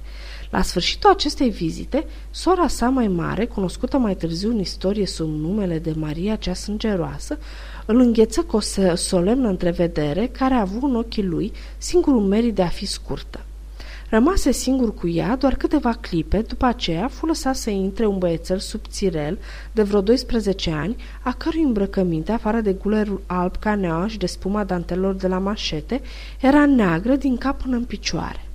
La 0.49 0.61
sfârșitul 0.61 1.09
acestei 1.09 1.49
vizite, 1.49 2.05
sora 2.31 2.67
sa 2.67 2.89
mai 2.89 3.07
mare, 3.07 3.45
cunoscută 3.45 3.97
mai 3.97 4.15
târziu 4.15 4.49
în 4.49 4.59
istorie 4.59 5.05
sub 5.05 5.29
numele 5.29 5.79
de 5.79 5.93
Maria 5.95 6.35
cea 6.35 6.53
Sângeroasă, 6.53 7.37
îl 7.85 7.99
îngheță 7.99 8.41
cu 8.41 8.55
o 8.55 8.59
solemnă 8.95 9.47
întrevedere 9.47 10.27
care 10.27 10.53
a 10.53 10.59
avut 10.59 10.83
în 10.83 10.95
ochii 10.95 11.23
lui 11.23 11.51
singurul 11.77 12.21
merit 12.21 12.55
de 12.55 12.61
a 12.61 12.67
fi 12.67 12.85
scurtă. 12.85 13.43
Rămase 14.09 14.51
singur 14.51 14.93
cu 14.93 15.07
ea 15.07 15.35
doar 15.35 15.55
câteva 15.55 15.91
clipe, 15.91 16.41
după 16.41 16.65
aceea 16.65 17.07
fu 17.07 17.25
lăsat 17.25 17.55
să 17.55 17.69
intre 17.69 18.05
un 18.05 18.17
băiețel 18.17 18.59
subțirel 18.59 19.39
de 19.71 19.83
vreo 19.83 20.01
12 20.01 20.71
ani, 20.71 20.95
a 21.23 21.33
cărui 21.33 21.61
îmbrăcăminte, 21.61 22.31
afară 22.31 22.61
de 22.61 22.73
gulerul 22.73 23.21
alb 23.25 23.55
ca 23.55 23.75
neaua 23.75 24.07
și 24.07 24.17
de 24.17 24.25
spuma 24.25 24.63
dantelor 24.63 25.13
de 25.13 25.27
la 25.27 25.37
mașete, 25.37 26.01
era 26.39 26.65
neagră 26.65 27.15
din 27.15 27.37
cap 27.37 27.61
până 27.61 27.75
în 27.75 27.83
picioare. 27.83 28.48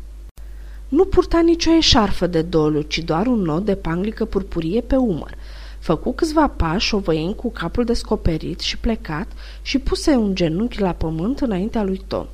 Nu 0.88 1.04
purta 1.04 1.40
nicio 1.40 1.70
eșarfă 1.70 2.26
de 2.26 2.42
doliu, 2.42 2.80
ci 2.80 2.98
doar 2.98 3.26
un 3.26 3.40
nod 3.42 3.64
de 3.64 3.74
panglică 3.74 4.24
purpurie 4.24 4.80
pe 4.80 4.96
umăr. 4.96 5.34
Făcu 5.78 6.12
câțiva 6.12 6.48
pași, 6.48 6.94
o 6.94 6.98
văind 6.98 7.34
cu 7.34 7.50
capul 7.50 7.84
descoperit 7.84 8.60
și 8.60 8.78
plecat 8.78 9.28
și 9.62 9.78
puse 9.78 10.10
un 10.10 10.34
genunchi 10.34 10.80
la 10.80 10.92
pământ 10.92 11.40
înaintea 11.40 11.82
lui 11.82 12.00
Tom. 12.06 12.26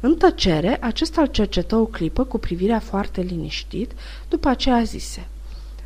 În 0.00 0.14
tăcere, 0.14 0.78
acesta 0.80 1.20
îl 1.20 1.26
cercetă 1.26 1.76
o 1.76 1.84
clipă 1.84 2.24
cu 2.24 2.38
privirea 2.38 2.78
foarte 2.78 3.20
liniștit, 3.20 3.92
după 4.28 4.48
aceea 4.48 4.82
zise 4.82 5.26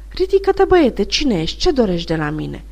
Ridică-te, 0.08 0.64
băiete, 0.64 1.02
cine 1.02 1.40
ești? 1.40 1.58
Ce 1.58 1.70
dorești 1.70 2.06
de 2.06 2.16
la 2.16 2.30
mine?" 2.30 2.64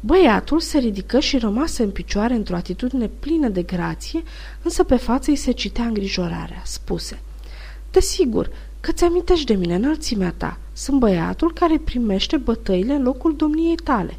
Băiatul 0.00 0.60
se 0.60 0.78
ridică 0.78 1.20
și 1.20 1.38
rămase 1.38 1.82
în 1.82 1.90
picioare 1.90 2.34
într-o 2.34 2.56
atitudine 2.56 3.10
plină 3.18 3.48
de 3.48 3.62
grație, 3.62 4.22
însă 4.62 4.84
pe 4.84 4.96
față 4.96 5.30
îi 5.30 5.36
se 5.36 5.50
citea 5.50 5.84
îngrijorarea. 5.84 6.62
Spuse, 6.64 7.20
Desigur, 7.96 8.50
că 8.80 8.92
ți-amintești 8.92 9.44
de 9.44 9.54
mine 9.54 9.74
înălțimea 9.74 10.34
ta. 10.36 10.58
Sunt 10.72 10.98
băiatul 10.98 11.52
care 11.52 11.78
primește 11.78 12.36
bătăile 12.36 12.92
în 12.92 13.02
locul 13.02 13.36
domniei 13.36 13.74
tale." 13.74 14.18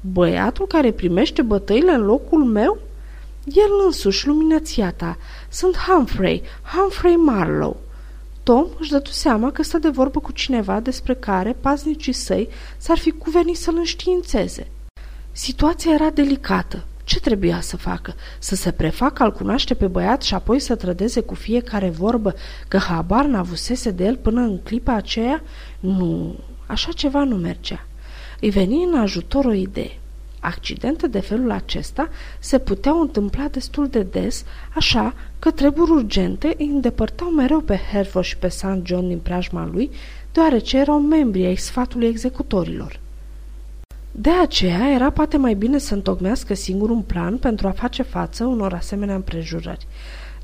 Băiatul 0.00 0.66
care 0.66 0.92
primește 0.92 1.42
bătăile 1.42 1.92
în 1.92 2.04
locul 2.04 2.44
meu?" 2.44 2.78
El 3.44 3.70
însuși, 3.86 4.26
luminăția 4.26 4.92
ta. 4.92 5.16
Sunt 5.48 5.76
Humphrey, 5.76 6.42
Humphrey 6.74 7.14
Marlowe. 7.14 7.76
Tom 8.42 8.66
își 8.78 8.90
dădu 8.90 9.10
seama 9.10 9.52
că 9.52 9.62
stă 9.62 9.78
de 9.78 9.88
vorbă 9.88 10.20
cu 10.20 10.32
cineva 10.32 10.80
despre 10.80 11.14
care 11.14 11.56
paznicii 11.60 12.12
săi 12.12 12.48
s-ar 12.76 12.98
fi 12.98 13.10
cuvenit 13.10 13.56
să-l 13.56 13.76
înștiințeze. 13.76 14.70
Situația 15.32 15.92
era 15.92 16.10
delicată. 16.10 16.84
Ce 17.06 17.20
trebuia 17.20 17.60
să 17.60 17.76
facă? 17.76 18.14
Să 18.38 18.54
se 18.54 18.70
prefacă 18.72 19.22
al 19.22 19.32
cunoaște 19.32 19.74
pe 19.74 19.86
băiat 19.86 20.22
și 20.22 20.34
apoi 20.34 20.60
să 20.60 20.74
trădeze 20.74 21.20
cu 21.20 21.34
fiecare 21.34 21.88
vorbă 21.88 22.34
că 22.68 22.78
habar 22.78 23.24
n-avusese 23.24 23.90
de 23.90 24.04
el 24.04 24.16
până 24.16 24.40
în 24.40 24.58
clipa 24.58 24.92
aceea? 24.92 25.42
Nu, 25.80 26.38
așa 26.66 26.92
ceva 26.92 27.24
nu 27.24 27.36
mergea. 27.36 27.86
Îi 28.40 28.50
veni 28.50 28.84
în 28.84 28.98
ajutor 28.98 29.44
o 29.44 29.52
idee. 29.52 29.98
Accidente 30.40 31.06
de 31.06 31.20
felul 31.20 31.50
acesta 31.50 32.08
se 32.38 32.58
puteau 32.58 33.00
întâmpla 33.00 33.48
destul 33.48 33.88
de 33.88 34.02
des, 34.02 34.44
așa 34.74 35.14
că 35.38 35.50
treburi 35.50 35.90
urgente 35.90 36.54
îi 36.58 36.66
îndepărtau 36.66 37.28
mereu 37.28 37.60
pe 37.60 37.80
Hereford 37.92 38.26
și 38.26 38.36
pe 38.36 38.48
St. 38.48 38.80
John 38.82 39.08
din 39.08 39.18
preajma 39.18 39.68
lui, 39.72 39.90
deoarece 40.32 40.78
erau 40.78 41.00
membri 41.00 41.44
ai 41.44 41.56
sfatului 41.56 42.08
executorilor. 42.08 43.00
De 44.18 44.30
aceea 44.30 44.90
era 44.90 45.10
poate 45.10 45.36
mai 45.36 45.54
bine 45.54 45.78
să 45.78 45.94
întocmească 45.94 46.54
singur 46.54 46.90
un 46.90 47.02
plan 47.02 47.36
pentru 47.36 47.66
a 47.66 47.70
face 47.70 48.02
față 48.02 48.44
unor 48.44 48.72
asemenea 48.72 49.14
împrejurări. 49.14 49.86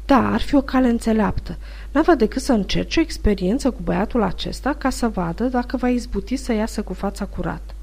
Da, 0.07 0.33
ar 0.33 0.41
fi 0.41 0.55
o 0.55 0.61
cale 0.61 0.89
înțeleaptă. 0.89 1.57
N-avea 1.93 2.15
decât 2.15 2.43
să 2.43 2.53
încerce 2.53 2.99
o 2.99 3.03
experiență 3.03 3.71
cu 3.71 3.81
băiatul 3.83 4.23
acesta 4.23 4.75
ca 4.79 4.91
să 4.91 5.09
vadă 5.09 5.45
dacă 5.45 5.77
va 5.77 5.89
izbuti 5.89 6.37
să 6.37 6.53
iasă 6.53 6.83
cu 6.83 6.93
fața 6.93 7.25
curată. 7.25 7.75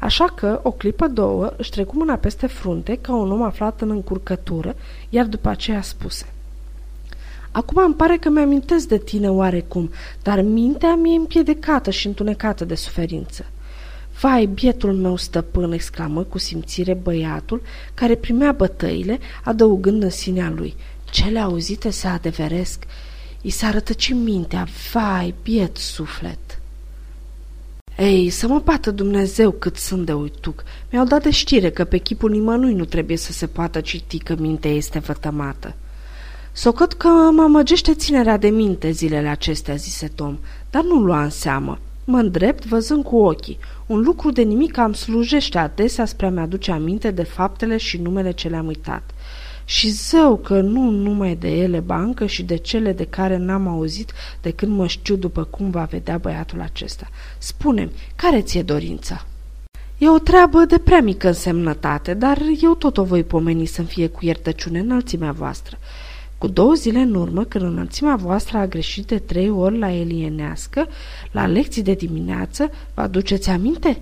Așa 0.00 0.24
că, 0.24 0.60
o 0.62 0.70
clipă 0.70 1.06
două, 1.06 1.52
își 1.56 1.70
trecu 1.70 1.96
mâna 1.96 2.14
peste 2.14 2.46
frunte 2.46 2.98
ca 3.00 3.14
un 3.14 3.30
om 3.30 3.42
aflat 3.42 3.80
în 3.80 3.90
încurcătură, 3.90 4.74
iar 5.08 5.24
după 5.24 5.48
aceea 5.48 5.82
spuse 5.82 6.26
Acum 7.50 7.82
îmi 7.84 7.94
pare 7.94 8.16
că 8.16 8.28
mi-amintesc 8.28 8.88
de 8.88 8.98
tine 8.98 9.30
oarecum, 9.30 9.90
dar 10.22 10.40
mintea 10.40 10.94
mi 10.94 11.14
e 11.14 11.16
împiedecată 11.16 11.90
și 11.90 12.06
întunecată 12.06 12.64
de 12.64 12.74
suferință. 12.74 13.44
Vai, 14.20 14.46
bietul 14.46 14.92
meu 14.92 15.16
stăpân, 15.16 15.72
exclamă 15.72 16.22
cu 16.22 16.38
simțire 16.38 16.94
băiatul, 16.94 17.62
care 17.94 18.14
primea 18.14 18.52
bătăile, 18.52 19.18
adăugând 19.44 20.02
în 20.02 20.10
sinea 20.10 20.52
lui. 20.56 20.74
Cele 21.10 21.38
auzite 21.38 21.90
se 21.90 22.06
adeveresc. 22.06 22.84
I 23.40 23.50
s-a 23.50 23.70
rătăcit 23.70 24.16
mintea, 24.16 24.66
vai, 24.92 25.34
biet 25.42 25.76
suflet. 25.76 26.38
Ei, 27.98 28.30
să 28.30 28.46
mă 28.46 28.58
bată 28.58 28.90
Dumnezeu 28.90 29.50
cât 29.50 29.76
sunt 29.76 30.06
de 30.06 30.12
uituc. 30.12 30.64
Mi-au 30.90 31.04
dat 31.04 31.22
de 31.22 31.30
știre 31.30 31.70
că 31.70 31.84
pe 31.84 31.98
chipul 31.98 32.30
nimănui 32.30 32.74
nu 32.74 32.84
trebuie 32.84 33.16
să 33.16 33.32
se 33.32 33.46
poată 33.46 33.80
citi 33.80 34.18
că 34.18 34.34
mintea 34.38 34.70
este 34.70 34.98
vătămată. 34.98 35.74
Socot 36.52 36.92
că 36.92 37.08
mă 37.08 37.42
amăgește 37.42 37.94
ținerea 37.94 38.36
de 38.36 38.48
minte 38.48 38.90
zilele 38.90 39.28
acestea, 39.28 39.74
zise 39.74 40.08
Tom, 40.14 40.38
dar 40.70 40.82
nu 40.82 40.94
lua 40.94 41.22
în 41.22 41.30
seamă. 41.30 41.78
Mă 42.08 42.18
îndrept 42.18 42.64
văzând 42.64 43.04
cu 43.04 43.16
ochii. 43.16 43.58
Un 43.86 44.00
lucru 44.00 44.30
de 44.30 44.42
nimic 44.42 44.76
am 44.76 44.92
slujește 44.92 45.58
adesea 45.58 46.04
spre 46.04 46.26
a-mi 46.26 46.40
aduce 46.40 46.72
aminte 46.72 47.10
de 47.10 47.22
faptele 47.22 47.76
și 47.76 47.98
numele 47.98 48.30
ce 48.30 48.48
le-am 48.48 48.66
uitat. 48.66 49.02
Și 49.64 49.88
zău 49.88 50.36
că 50.36 50.60
nu 50.60 50.90
numai 50.90 51.36
de 51.36 51.48
ele 51.48 51.80
bancă 51.80 52.26
și 52.26 52.42
de 52.42 52.56
cele 52.56 52.92
de 52.92 53.04
care 53.04 53.36
n-am 53.36 53.66
auzit 53.68 54.12
de 54.42 54.50
când 54.50 54.76
mă 54.76 54.86
știu 54.86 55.16
după 55.16 55.44
cum 55.44 55.70
va 55.70 55.84
vedea 55.84 56.18
băiatul 56.18 56.60
acesta. 56.60 57.08
Spune-mi, 57.38 57.92
care 58.16 58.42
ți-e 58.42 58.62
dorința? 58.62 59.26
E 59.98 60.08
o 60.08 60.18
treabă 60.18 60.64
de 60.64 60.78
prea 60.78 61.00
mică 61.00 61.26
însemnătate, 61.26 62.14
dar 62.14 62.38
eu 62.62 62.74
tot 62.74 62.96
o 62.96 63.04
voi 63.04 63.24
pomeni 63.24 63.66
să 63.66 63.82
fie 63.82 64.06
cu 64.06 64.24
iertăciune 64.24 64.78
înălțimea 64.78 65.32
voastră. 65.32 65.78
Cu 66.38 66.46
două 66.46 66.72
zile 66.72 66.98
în 66.98 67.14
urmă, 67.14 67.44
când 67.44 67.64
înălțimea 67.64 68.16
voastră 68.16 68.58
a 68.58 68.66
greșit 68.66 69.06
de 69.06 69.18
trei 69.18 69.50
ori 69.50 69.78
la 69.78 69.92
elienească, 69.92 70.86
la 71.32 71.46
lecții 71.46 71.82
de 71.82 71.94
dimineață, 71.94 72.70
vă 72.94 73.00
aduceți 73.02 73.50
aminte?" 73.50 74.00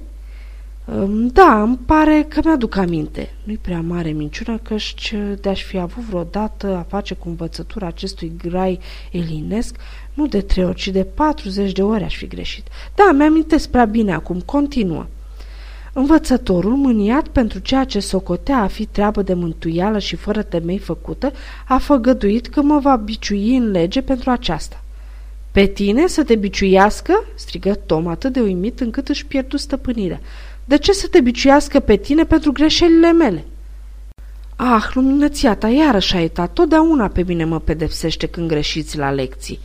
Da, 1.32 1.62
îmi 1.62 1.78
pare 1.86 2.26
că 2.28 2.40
mi-aduc 2.44 2.76
aminte. 2.76 3.34
Nu-i 3.44 3.58
prea 3.62 3.80
mare 3.80 4.10
minciună 4.10 4.58
căci 4.58 5.14
de-aș 5.40 5.62
fi 5.62 5.78
avut 5.78 6.02
vreodată 6.02 6.76
a 6.76 6.86
face 6.88 7.14
cu 7.14 7.28
învățătura 7.28 7.86
acestui 7.86 8.32
grai 8.38 8.80
elinesc, 9.10 9.76
nu 10.14 10.26
de 10.26 10.40
trei 10.40 10.64
ori, 10.64 10.76
ci 10.76 10.88
de 10.88 11.04
40 11.04 11.72
de 11.72 11.82
ori 11.82 12.02
aș 12.02 12.16
fi 12.16 12.26
greșit. 12.26 12.66
Da, 12.94 13.12
mi-amintesc 13.12 13.68
prea 13.68 13.84
bine 13.84 14.14
acum, 14.14 14.40
continuă. 14.40 15.06
Învățătorul, 15.96 16.76
mâniat 16.76 17.28
pentru 17.28 17.58
ceea 17.58 17.84
ce 17.84 18.00
socotea 18.00 18.58
a 18.58 18.66
fi 18.66 18.86
treabă 18.86 19.22
de 19.22 19.34
mântuială 19.34 19.98
și 19.98 20.16
fără 20.16 20.42
temei 20.42 20.78
făcută, 20.78 21.32
a 21.68 21.78
făgăduit 21.78 22.46
că 22.46 22.62
mă 22.62 22.78
va 22.78 22.96
biciui 22.96 23.56
în 23.56 23.70
lege 23.70 24.02
pentru 24.02 24.30
aceasta. 24.30 24.82
Pe 25.50 25.66
tine 25.66 26.06
să 26.06 26.24
te 26.24 26.34
biciuiască?" 26.34 27.24
strigă 27.34 27.74
Tom 27.74 28.06
atât 28.06 28.32
de 28.32 28.40
uimit 28.40 28.80
încât 28.80 29.08
își 29.08 29.26
pierdu 29.26 29.56
stăpânirea. 29.56 30.20
De 30.64 30.78
ce 30.78 30.92
să 30.92 31.06
te 31.10 31.20
biciuiască 31.20 31.80
pe 31.80 31.96
tine 31.96 32.24
pentru 32.24 32.52
greșelile 32.52 33.12
mele? 33.12 33.44
Ah, 34.56 34.84
luminăția 34.94 35.54
ta 35.54 35.68
iarăși 35.68 36.16
a 36.16 36.18
uitat, 36.18 36.52
totdeauna 36.52 37.08
pe 37.08 37.22
mine 37.26 37.44
mă 37.44 37.60
pedepsește 37.60 38.26
când 38.26 38.48
greșiți 38.48 38.98
la 38.98 39.10
lecții. 39.10 39.58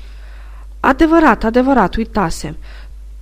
Adevărat, 0.80 1.44
adevărat, 1.44 1.96
uitasem. 1.96 2.56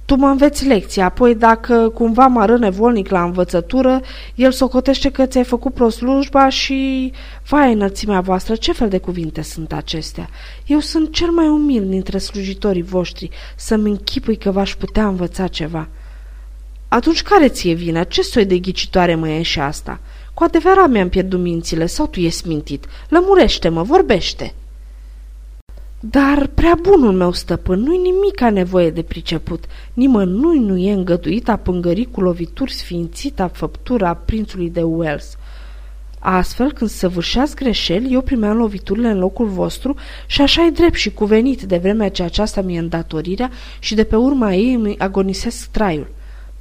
Tu 0.07 0.15
mă 0.15 0.27
înveți 0.27 0.65
lecția, 0.65 1.05
apoi 1.05 1.35
dacă 1.35 1.89
cumva 1.93 2.27
mă 2.27 2.39
arăne 2.39 2.69
volnic 2.69 3.09
la 3.09 3.23
învățătură, 3.23 4.01
el 4.35 4.51
socotește 4.51 5.09
că 5.09 5.25
ți-ai 5.25 5.43
făcut 5.43 5.73
proslujba 5.73 6.49
și... 6.49 7.11
Vai, 7.47 7.73
înălțimea 7.73 8.21
voastră, 8.21 8.55
ce 8.55 8.73
fel 8.73 8.89
de 8.89 8.97
cuvinte 8.97 9.41
sunt 9.41 9.73
acestea? 9.73 10.29
Eu 10.65 10.79
sunt 10.79 11.13
cel 11.13 11.29
mai 11.29 11.47
umil 11.47 11.89
dintre 11.89 12.17
slujitorii 12.17 12.81
voștri, 12.81 13.29
să-mi 13.55 13.89
închipui 13.89 14.37
că 14.37 14.51
v-aș 14.51 14.75
putea 14.75 15.07
învăța 15.07 15.47
ceva. 15.47 15.87
Atunci 16.87 17.23
care 17.23 17.47
ție 17.47 17.73
vine? 17.73 18.05
Ce 18.07 18.21
soi 18.21 18.45
de 18.45 18.57
ghicitoare 18.57 19.15
mă 19.15 19.29
e 19.29 19.41
și 19.41 19.59
asta? 19.59 19.99
Cu 20.33 20.43
adevărat 20.43 20.89
mi-am 20.89 21.09
pierdut 21.09 21.39
mințile 21.39 21.85
sau 21.85 22.07
tu 22.07 22.19
ești 22.19 22.47
mintit? 22.47 22.85
Lămurește-mă, 23.09 23.83
vorbește!" 23.83 24.53
Dar, 25.99 26.47
prea 26.47 26.77
bunul 26.81 27.13
meu 27.13 27.31
stăpân, 27.31 27.79
nu-i 27.79 27.97
nimic 27.97 28.41
a 28.41 28.49
nevoie 28.49 28.89
de 28.89 29.01
priceput. 29.01 29.65
Nimănui 29.93 30.59
nu 30.59 30.77
e 30.77 30.91
îngăduit 30.91 31.49
a 31.49 31.55
pângări 31.55 32.07
cu 32.11 32.21
lovituri 32.21 32.73
sfințita 32.73 33.47
făptura 33.47 34.13
prințului 34.13 34.69
de 34.69 34.81
Wells. 34.81 35.37
Astfel, 36.19 36.71
când 36.71 36.89
săvârșeați 36.89 37.55
greșeli, 37.55 38.13
eu 38.13 38.21
primeam 38.21 38.57
loviturile 38.57 39.09
în 39.09 39.19
locul 39.19 39.47
vostru 39.47 39.95
și 40.25 40.41
așa 40.41 40.65
e 40.65 40.69
drept 40.69 40.95
și 40.95 41.13
cuvenit 41.13 41.61
de 41.61 41.77
vremea 41.77 42.09
ce 42.09 42.23
aceasta 42.23 42.61
mi-e 42.61 42.79
îndatorirea 42.79 43.51
și 43.79 43.95
de 43.95 44.03
pe 44.03 44.15
urma 44.15 44.53
ei 44.53 44.73
îmi 44.73 44.97
agonisesc 44.97 45.69
traiul. 45.69 46.11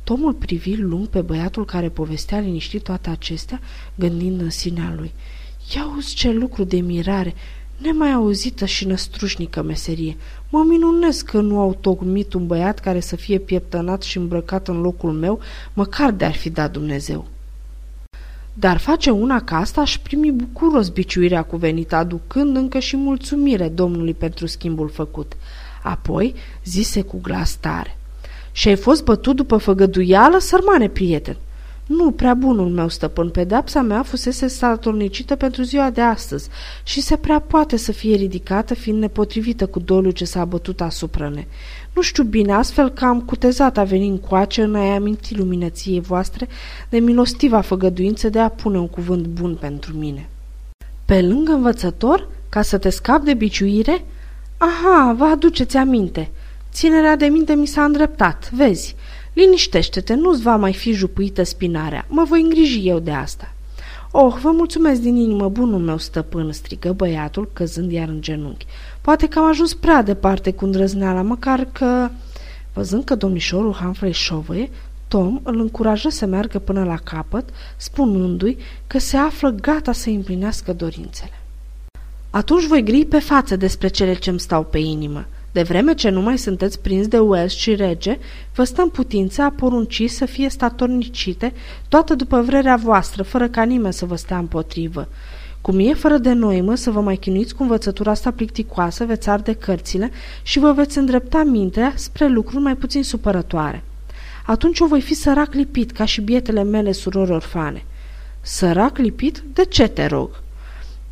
Tomul 0.05 0.33
privi 0.33 0.77
lung 0.77 1.07
pe 1.07 1.21
băiatul 1.21 1.65
care 1.65 1.89
povestea 1.89 2.39
liniștit 2.39 2.83
toate 2.83 3.11
acestea, 3.11 3.61
gândind 3.95 4.41
în 4.41 4.51
sinea 4.51 4.93
lui. 4.97 5.13
Ia 5.75 5.93
uzi 5.97 6.15
ce 6.15 6.31
lucru 6.31 6.65
de 6.65 6.81
mirare! 6.81 7.35
Nemai 7.77 8.13
auzită 8.13 8.65
și 8.65 8.87
năstrușnică 8.87 9.63
meserie. 9.63 10.17
Mă 10.51 10.65
minunesc 10.69 11.25
că 11.25 11.41
nu 11.41 11.59
au 11.61 11.77
tocmit 11.81 12.33
un 12.33 12.47
băiat 12.47 12.79
care 12.79 13.01
să 13.01 13.17
fie 13.17 13.39
pieptănat 13.39 14.03
și 14.03 14.17
îmbrăcat 14.17 14.69
în 14.69 14.81
locul 14.81 15.13
meu, 15.13 15.41
măcar 15.75 16.11
de-ar 16.11 16.35
fi 16.35 16.51
dat 16.51 16.73
Dumnezeu. 16.73 17.27
Dar 18.55 18.79
face 18.79 19.11
una 19.11 19.41
ca 19.41 19.57
asta 19.57 19.81
aș 19.81 19.99
primi 19.99 20.31
bucuros 20.31 20.89
biciuirea 20.89 21.43
cuvenită, 21.43 21.97
aducând 21.97 22.57
încă 22.57 22.79
și 22.79 22.97
mulțumire 22.97 23.69
Domnului 23.69 24.15
pentru 24.15 24.47
schimbul 24.47 24.89
făcut. 24.89 25.33
Apoi 25.83 26.35
zise 26.65 27.01
cu 27.01 27.19
glas 27.23 27.55
tare. 27.55 27.99
Și 28.53 28.69
ai 28.69 28.77
fost 28.77 29.05
bătut 29.05 29.37
după 29.37 29.57
făgăduială, 29.57 30.39
sărmane 30.39 30.89
prieten. 30.89 31.37
Nu, 31.87 32.11
prea 32.11 32.35
bunul 32.35 32.69
meu 32.69 32.89
stăpân, 32.89 33.31
pedepsa 33.31 33.83
mea 33.83 34.03
fusese 34.03 34.47
statornicită 34.47 35.37
pentru 35.37 35.63
ziua 35.63 35.91
de 35.91 36.01
astăzi 36.01 36.49
și 36.83 37.01
se 37.01 37.17
prea 37.17 37.39
poate 37.39 37.77
să 37.77 37.93
fie 37.93 38.17
ridicată 38.17 38.75
fiind 38.75 38.99
nepotrivită 38.99 39.67
cu 39.67 39.79
dolul 39.79 40.11
ce 40.11 40.25
s-a 40.25 40.45
bătut 40.45 40.81
asupra 40.81 41.29
ne. 41.29 41.47
Nu 41.95 42.03
știu 42.03 42.23
bine, 42.23 42.53
astfel 42.53 42.89
că 42.89 43.05
am 43.05 43.21
cutezat 43.21 43.79
a 43.79 43.85
veni 43.85 44.09
încoace 44.09 44.63
în 44.63 44.75
a 44.75 44.95
aminti 44.95 45.37
luminăției 45.37 46.01
voastre 46.01 46.49
de 46.89 46.99
milostiva 46.99 47.61
făgăduință 47.61 48.29
de 48.29 48.39
a 48.39 48.49
pune 48.49 48.79
un 48.79 48.89
cuvânt 48.89 49.27
bun 49.27 49.57
pentru 49.61 49.97
mine. 49.97 50.29
Pe 51.05 51.23
lângă 51.23 51.53
învățător, 51.53 52.29
ca 52.49 52.63
să 52.63 52.79
te 52.79 52.91
scap 52.91 53.23
de 53.25 53.35
biciuire? 53.35 54.05
Aha, 54.57 55.15
vă 55.19 55.25
aduceți 55.25 55.77
aminte. 55.77 56.31
Ținerea 56.73 57.17
de 57.17 57.27
minte 57.27 57.55
mi 57.55 57.67
s-a 57.67 57.85
îndreptat, 57.85 58.51
vezi. 58.53 58.97
Liniștește-te, 59.37 60.15
nu-ți 60.15 60.43
va 60.43 60.57
mai 60.57 60.73
fi 60.73 60.93
jupuită 60.93 61.43
spinarea. 61.43 62.07
Mă 62.09 62.25
voi 62.25 62.41
îngriji 62.41 62.89
eu 62.89 62.99
de 62.99 63.11
asta. 63.11 63.53
Oh, 64.11 64.35
vă 64.43 64.51
mulțumesc 64.51 65.01
din 65.01 65.17
inimă, 65.17 65.49
bunul 65.49 65.79
meu 65.79 65.99
stăpân, 65.99 66.53
strigă 66.53 66.93
băiatul, 66.93 67.51
căzând 67.53 67.93
iar 67.93 68.09
în 68.09 68.21
genunchi. 68.21 68.67
Poate 69.01 69.29
că 69.29 69.39
am 69.39 69.45
ajuns 69.45 69.75
prea 69.75 70.03
departe 70.03 70.53
cu 70.53 70.65
îndrăzneala, 70.65 71.23
măcar 71.23 71.69
că... 71.73 72.09
Văzând 72.73 73.05
că 73.05 73.15
domnișorul 73.15 73.73
Humphrey 73.73 74.13
șovăie, 74.13 74.71
Tom 75.09 75.41
îl 75.43 75.61
încurajă 75.61 76.09
să 76.09 76.27
meargă 76.27 76.59
până 76.59 76.85
la 76.85 76.97
capăt, 76.97 77.49
spunându-i 77.77 78.59
că 78.87 78.99
se 78.99 79.17
află 79.17 79.51
gata 79.51 79.93
să 79.93 80.09
împlinească 80.09 80.73
dorințele. 80.73 81.41
Atunci 82.31 82.67
voi 82.67 82.83
gri 82.83 83.05
pe 83.05 83.19
față 83.19 83.57
despre 83.57 83.89
cele 83.89 84.15
ce-mi 84.15 84.41
stau 84.41 84.65
pe 84.65 84.79
inimă. 84.79 85.27
De 85.57 85.63
vreme 85.63 85.95
ce 85.95 86.09
nu 86.09 86.21
mai 86.21 86.39
sunteți 86.39 86.81
prins 86.81 87.09
de 87.09 87.19
Wells 87.19 87.53
și 87.53 87.75
rege, 87.75 88.19
vă 88.55 88.65
stă 88.65 88.83
în 88.83 88.89
putință 88.89 89.43
a 89.43 89.51
porunci 89.51 90.05
să 90.09 90.25
fie 90.25 90.49
statornicite 90.49 91.53
toată 91.89 92.15
după 92.15 92.41
vrerea 92.41 92.77
voastră, 92.77 93.23
fără 93.23 93.49
ca 93.49 93.63
nimeni 93.63 93.93
să 93.93 94.07
vă 94.07 94.17
stea 94.17 94.39
împotrivă. 94.39 95.09
Cum 95.61 95.79
e 95.79 95.95
fără 95.95 96.19
de 96.19 96.33
noimă 96.33 96.75
să 96.75 96.91
vă 96.91 97.01
mai 97.01 97.17
chinuiți 97.17 97.55
cu 97.55 97.63
învățătura 97.63 98.11
asta 98.11 98.31
plicticoasă, 98.31 99.05
veți 99.05 99.29
arde 99.29 99.53
cărțile 99.53 100.11
și 100.43 100.59
vă 100.59 100.73
veți 100.73 100.99
îndrepta 100.99 101.43
mintea 101.43 101.93
spre 101.95 102.29
lucruri 102.29 102.63
mai 102.63 102.77
puțin 102.77 103.05
supărătoare. 103.05 103.83
Atunci 104.47 104.81
o 104.81 104.87
voi 104.87 105.01
fi 105.01 105.15
sărac 105.15 105.55
lipit, 105.55 105.93
ca 105.93 106.05
și 106.05 106.21
bietele 106.21 106.63
mele 106.63 106.93
surori 106.93 107.31
orfane. 107.31 107.85
Sărac 108.41 108.99
lipit? 108.99 109.43
De 109.53 109.65
ce 109.65 109.89
te 109.89 110.07
rog? 110.07 110.31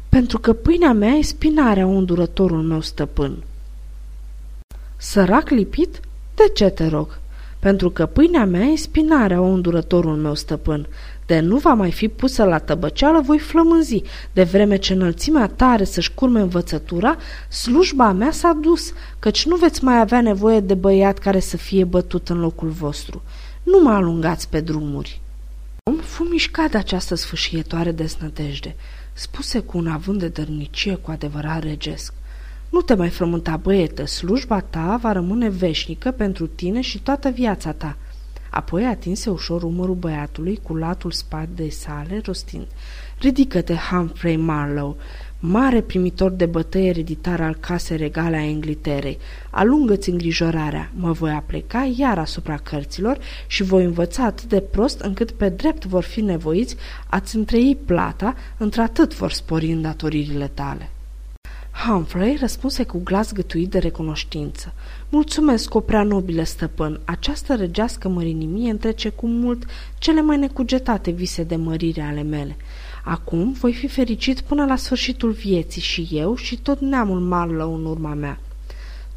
Pentru 0.08 0.38
că 0.38 0.52
pâinea 0.52 0.92
mea 0.92 1.12
e 1.12 1.22
spinarea 1.22 1.86
undurătorul 1.86 2.62
meu 2.62 2.80
stăpân. 2.80 3.42
Sărac 5.10 5.48
lipit? 5.48 6.00
De 6.34 6.42
ce 6.54 6.68
te 6.68 6.86
rog? 6.86 7.18
Pentru 7.58 7.90
că 7.90 8.06
pâinea 8.06 8.44
mea 8.44 8.64
e 8.64 8.76
spinarea, 8.76 9.40
o 9.40 9.44
îndurătorul 9.44 10.16
meu 10.16 10.34
stăpân. 10.34 10.86
De 11.26 11.40
nu 11.40 11.56
va 11.56 11.74
mai 11.74 11.92
fi 11.92 12.08
pusă 12.08 12.44
la 12.44 12.58
tăbăceală, 12.58 13.20
voi 13.20 13.38
flămânzi. 13.38 14.02
De 14.32 14.42
vreme 14.42 14.76
ce 14.76 14.92
înălțimea 14.92 15.46
tare 15.46 15.84
să-și 15.84 16.14
curme 16.14 16.40
învățătura, 16.40 17.16
slujba 17.48 18.12
mea 18.12 18.30
s-a 18.30 18.58
dus, 18.60 18.92
căci 19.18 19.46
nu 19.46 19.56
veți 19.56 19.84
mai 19.84 20.00
avea 20.00 20.20
nevoie 20.20 20.60
de 20.60 20.74
băiat 20.74 21.18
care 21.18 21.40
să 21.40 21.56
fie 21.56 21.84
bătut 21.84 22.28
în 22.28 22.40
locul 22.40 22.68
vostru. 22.68 23.22
Nu 23.62 23.80
mă 23.82 23.90
alungați 23.90 24.48
pe 24.48 24.60
drumuri. 24.60 25.20
Om 25.90 25.96
fu 25.96 26.22
mișcat 26.22 26.70
de 26.70 26.78
această 26.78 27.14
sfâșietoare 27.14 27.92
desnădejde, 27.92 28.76
spuse 29.12 29.58
cu 29.58 29.78
un 29.78 29.86
avânt 29.86 30.18
de 30.18 30.28
dărnicie 30.28 30.94
cu 30.94 31.10
adevărat 31.10 31.62
regesc. 31.62 32.12
Nu 32.74 32.80
te 32.80 32.94
mai 32.94 33.08
frământa, 33.08 33.56
băietă, 33.56 34.06
slujba 34.06 34.60
ta 34.60 34.98
va 35.02 35.12
rămâne 35.12 35.48
veșnică 35.48 36.10
pentru 36.10 36.46
tine 36.46 36.80
și 36.80 37.02
toată 37.02 37.28
viața 37.28 37.72
ta. 37.72 37.96
Apoi 38.50 38.84
atinse 38.84 39.30
ușor 39.30 39.62
umărul 39.62 39.94
băiatului 39.94 40.60
cu 40.62 40.76
latul 40.76 41.10
spadei 41.10 41.70
sale, 41.70 42.20
rostind. 42.24 42.66
Ridică-te, 43.20 43.74
Humphrey 43.90 44.36
Marlowe, 44.36 44.94
mare 45.40 45.80
primitor 45.80 46.30
de 46.30 46.46
bătăi 46.46 46.88
ereditar 46.88 47.40
al 47.40 47.56
casei 47.60 47.96
regale 47.96 48.36
a 48.36 48.44
Engliterei. 48.44 49.18
Alungă-ți 49.50 50.10
îngrijorarea, 50.10 50.90
mă 50.94 51.12
voi 51.12 51.30
apleca 51.30 51.92
iar 51.96 52.18
asupra 52.18 52.56
cărților 52.56 53.18
și 53.46 53.62
voi 53.62 53.84
învăța 53.84 54.24
atât 54.24 54.48
de 54.48 54.60
prost 54.60 55.00
încât 55.00 55.30
pe 55.30 55.48
drept 55.48 55.84
vor 55.84 56.02
fi 56.02 56.20
nevoiți 56.20 56.76
a-ți 57.08 57.36
întrei 57.36 57.76
plata, 57.84 58.34
într-atât 58.56 59.14
vor 59.14 59.32
spori 59.32 59.72
îndatoririle 59.72 60.50
tale. 60.54 60.88
Humphrey 61.74 62.36
răspunse 62.40 62.84
cu 62.84 62.98
glas 62.98 63.32
gătuit 63.32 63.70
de 63.70 63.78
recunoștință. 63.78 64.72
Mulțumesc, 65.08 65.74
o 65.74 65.80
prea 65.80 66.02
nobilă 66.02 66.42
stăpân. 66.42 67.00
Această 67.04 67.54
regească 67.54 68.08
mărinimie 68.08 68.70
întrece 68.70 69.08
cu 69.08 69.26
mult 69.26 69.64
cele 69.98 70.20
mai 70.20 70.36
necugetate 70.36 71.10
vise 71.10 71.42
de 71.42 71.56
mărire 71.56 72.02
ale 72.02 72.22
mele. 72.22 72.56
Acum 73.04 73.52
voi 73.52 73.72
fi 73.72 73.88
fericit 73.88 74.40
până 74.40 74.64
la 74.64 74.76
sfârșitul 74.76 75.30
vieții 75.30 75.80
și 75.80 76.08
eu 76.10 76.36
și 76.36 76.58
tot 76.58 76.80
neamul 76.80 77.20
Marlow 77.20 77.74
în 77.74 77.84
urma 77.84 78.14
mea. 78.14 78.38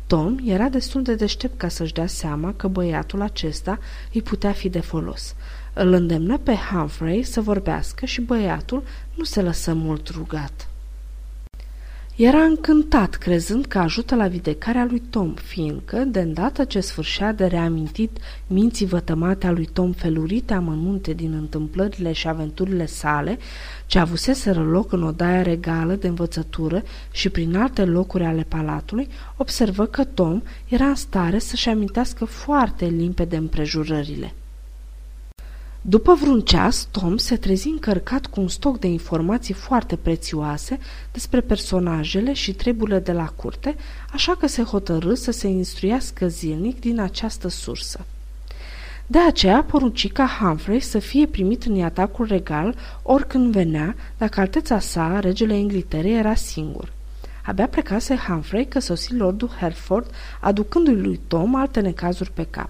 Tom 0.08 0.38
era 0.46 0.70
destul 0.70 1.02
de 1.04 1.15
deștept 1.15 1.58
ca 1.58 1.67
să-și 1.67 1.93
dea 1.93 2.08
seama 2.08 2.54
că 2.54 2.67
băiatul 2.67 3.22
acesta 3.22 3.80
îi 4.13 4.22
putea 4.22 4.52
fi 4.52 4.70
de 4.70 4.80
folos. 4.80 5.36
Îl 5.74 5.93
îndemnă 5.93 6.38
pe 6.38 6.56
Humphrey 6.72 7.24
să 7.24 7.41
vorbească 7.41 8.06
și 8.06 8.22
băiatul 8.22 8.84
nu 9.13 9.24
se 9.24 9.41
lăsă 9.41 9.74
mult 9.74 10.08
rugat. 10.08 10.67
Era 12.17 12.43
încântat, 12.43 13.15
crezând 13.15 13.65
că 13.65 13.77
ajută 13.77 14.15
la 14.15 14.27
vindecarea 14.27 14.86
lui 14.86 15.01
Tom, 15.10 15.34
fiindcă, 15.34 15.97
de 15.97 16.19
îndată 16.19 16.63
ce 16.63 16.80
sfârșea 16.80 17.34
de 17.34 17.45
reamintit 17.45 18.17
minții 18.47 18.86
vătămate 18.86 19.47
a 19.47 19.51
lui 19.51 19.69
Tom 19.73 19.91
felurite 19.91 20.53
amănunte 20.53 21.13
din 21.13 21.34
întâmplările 21.34 22.12
și 22.12 22.27
aventurile 22.27 22.86
sale, 22.86 23.38
ce 23.86 23.99
avuseseră 23.99 24.63
loc 24.63 24.91
în 24.91 25.03
odaia 25.03 25.41
regală 25.41 25.95
de 25.95 26.08
învățătură 26.08 26.84
și 27.12 27.30
prin 27.30 27.56
alte 27.56 27.86
locuri 27.86 28.23
ale 28.23 28.45
palatului, 28.47 29.08
observă 29.36 29.86
că 29.86 30.03
Tom 30.03 30.41
era 30.67 30.86
în 30.86 30.95
stare 30.95 31.39
să-și 31.39 31.69
amintească 31.69 32.25
foarte 32.25 32.86
limpede 32.86 33.36
împrejurările. 33.36 34.34
După 35.89 36.13
vreun 36.13 36.41
ceas, 36.41 36.88
Tom 36.91 37.17
se 37.17 37.36
trezi 37.36 37.67
încărcat 37.67 38.26
cu 38.26 38.41
un 38.41 38.47
stoc 38.47 38.80
de 38.80 38.88
informații 38.88 39.54
foarte 39.54 39.95
prețioase 39.95 40.80
despre 41.12 41.41
personajele 41.41 42.34
și 42.34 42.54
treburile 42.54 43.00
de 43.00 43.12
la 43.12 43.26
curte, 43.26 43.76
așa 44.13 44.36
că 44.36 44.47
se 44.47 44.63
hotărâ 44.63 45.13
să 45.13 45.32
se 45.32 45.47
instruiască 45.47 46.28
zilnic 46.28 46.80
din 46.80 47.00
această 47.00 47.47
sursă. 47.47 48.06
De 49.06 49.19
aceea 49.19 49.63
porunci 49.63 50.12
ca 50.12 50.28
Humphrey 50.39 50.80
să 50.80 51.00
fie 51.00 51.26
primit 51.26 51.63
în 51.63 51.84
atacul 51.84 52.26
regal 52.26 52.76
oricând 53.04 53.52
venea, 53.52 53.95
dacă 54.17 54.39
alteța 54.39 54.80
sa, 54.80 55.19
regele 55.19 55.58
Ingliterei, 55.58 56.17
era 56.17 56.36
singur. 56.36 56.91
Abia 57.45 57.67
plecase 57.67 58.15
Humphrey 58.15 58.65
că 58.65 58.80
sosi 58.80 59.13
lordul 59.13 59.50
Hereford, 59.60 60.12
aducându-i 60.39 61.02
lui 61.02 61.19
Tom 61.28 61.56
alte 61.56 61.80
necazuri 61.80 62.32
pe 62.32 62.47
cap. 62.50 62.69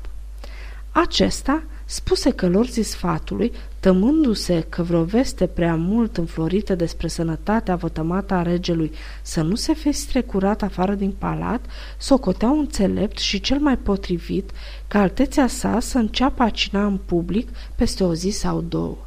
Acesta 0.91 1.63
spuse 1.89 2.31
călorzii 2.31 2.83
sfatului, 2.83 3.51
tămându-se 3.79 4.65
că 4.69 4.83
vreo 4.83 5.03
veste 5.03 5.47
prea 5.47 5.75
mult 5.75 6.17
înflorită 6.17 6.75
despre 6.75 7.07
sănătatea 7.07 7.75
vătămată 7.75 8.33
a 8.33 8.41
regelui 8.41 8.91
să 9.21 9.41
nu 9.41 9.55
se 9.55 9.73
fi 9.73 9.91
strecurat 9.91 10.61
afară 10.61 10.93
din 10.93 11.11
palat, 11.17 11.65
socotea 11.97 12.49
un 12.49 12.59
înțelept 12.59 13.17
și 13.17 13.39
cel 13.39 13.59
mai 13.59 13.77
potrivit 13.77 14.51
ca 14.87 14.99
altețea 14.99 15.47
sa 15.47 15.79
să 15.79 15.97
înceapă 15.97 16.43
a 16.43 16.49
cina 16.49 16.85
în 16.85 16.97
public 16.97 17.49
peste 17.75 18.03
o 18.03 18.13
zi 18.13 18.29
sau 18.29 18.61
două. 18.61 19.06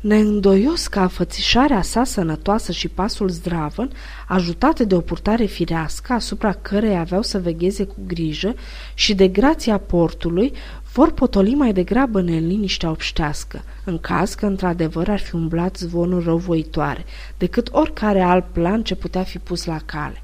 Neîndoios 0.00 0.86
că 0.86 0.98
afățișarea 0.98 1.82
sa 1.82 2.04
sănătoasă 2.04 2.72
și 2.72 2.88
pasul 2.88 3.28
zdravăn, 3.28 3.90
ajutate 4.28 4.84
de 4.84 4.94
o 4.94 5.00
purtare 5.00 5.44
firească 5.44 6.12
asupra 6.12 6.52
cărei 6.52 6.98
aveau 6.98 7.22
să 7.22 7.38
vegheze 7.38 7.84
cu 7.84 7.96
grijă 8.06 8.54
și 8.94 9.14
de 9.14 9.28
grația 9.28 9.78
portului, 9.78 10.52
vor 10.92 11.12
potoli 11.12 11.54
mai 11.54 11.72
degrabă 11.72 12.22
neliniștea 12.22 12.90
obștească, 12.90 13.62
în 13.84 13.98
caz 13.98 14.34
că 14.34 14.46
într-adevăr 14.46 15.08
ar 15.08 15.20
fi 15.20 15.34
umblat 15.34 15.76
zvonuri 15.76 16.24
răuvoitoare, 16.24 17.04
decât 17.38 17.68
oricare 17.72 18.20
alt 18.20 18.44
plan 18.52 18.82
ce 18.82 18.94
putea 18.94 19.22
fi 19.22 19.38
pus 19.38 19.64
la 19.64 19.78
cale. 19.84 20.22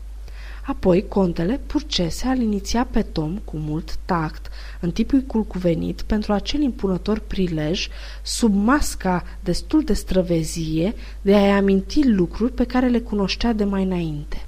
Apoi, 0.66 1.08
contele 1.08 1.60
Purcese 1.66 2.26
al 2.26 2.38
iniția 2.38 2.86
pe 2.90 3.02
Tom 3.02 3.38
cu 3.44 3.56
mult 3.56 3.98
tact, 4.04 4.48
în 4.80 4.90
tipul 4.90 5.20
cuvenit 5.48 6.02
pentru 6.02 6.32
acel 6.32 6.60
impunător 6.60 7.18
prilej, 7.18 7.88
sub 8.22 8.54
masca 8.54 9.24
destul 9.44 9.82
de 9.82 9.92
străvezie, 9.92 10.94
de 11.22 11.34
a-i 11.34 11.50
aminti 11.50 12.08
lucruri 12.08 12.52
pe 12.52 12.64
care 12.64 12.88
le 12.88 13.00
cunoștea 13.00 13.52
de 13.52 13.64
mai 13.64 13.82
înainte. 13.82 14.46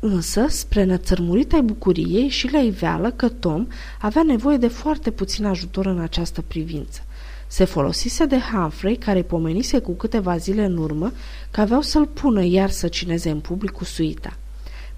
Însă, 0.00 0.46
spre 0.48 0.84
nățărmurita 0.84 1.60
bucuriei 1.60 2.28
și 2.28 2.52
la 2.52 2.58
iveală 2.58 3.10
că 3.10 3.28
Tom 3.28 3.66
avea 4.00 4.22
nevoie 4.22 4.56
de 4.56 4.68
foarte 4.68 5.10
puțin 5.10 5.44
ajutor 5.44 5.86
în 5.86 5.98
această 5.98 6.42
privință. 6.42 7.00
Se 7.46 7.64
folosise 7.64 8.24
de 8.24 8.38
Humphrey, 8.38 8.96
care 8.96 9.22
pomenise 9.22 9.78
cu 9.78 9.92
câteva 9.92 10.36
zile 10.36 10.64
în 10.64 10.76
urmă 10.76 11.12
că 11.50 11.60
aveau 11.60 11.80
să-l 11.80 12.06
pună 12.06 12.44
iar 12.44 12.70
să 12.70 12.88
cineze 12.88 13.30
în 13.30 13.40
public 13.40 13.70
cu 13.70 13.84
suita. 13.84 14.36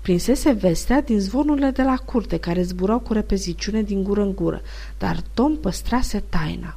Prinsese 0.01 0.53
vestea 0.53 1.03
din 1.03 1.21
zvonurile 1.21 1.71
de 1.71 1.83
la 1.83 1.97
curte, 1.97 2.37
care 2.37 2.63
zburau 2.63 2.99
cu 2.99 3.13
repeziciune 3.13 3.83
din 3.83 4.03
gură 4.03 4.23
în 4.23 4.35
gură, 4.35 4.61
dar 4.99 5.17
Tom 5.35 5.57
păstrase 5.57 6.23
taina. 6.29 6.77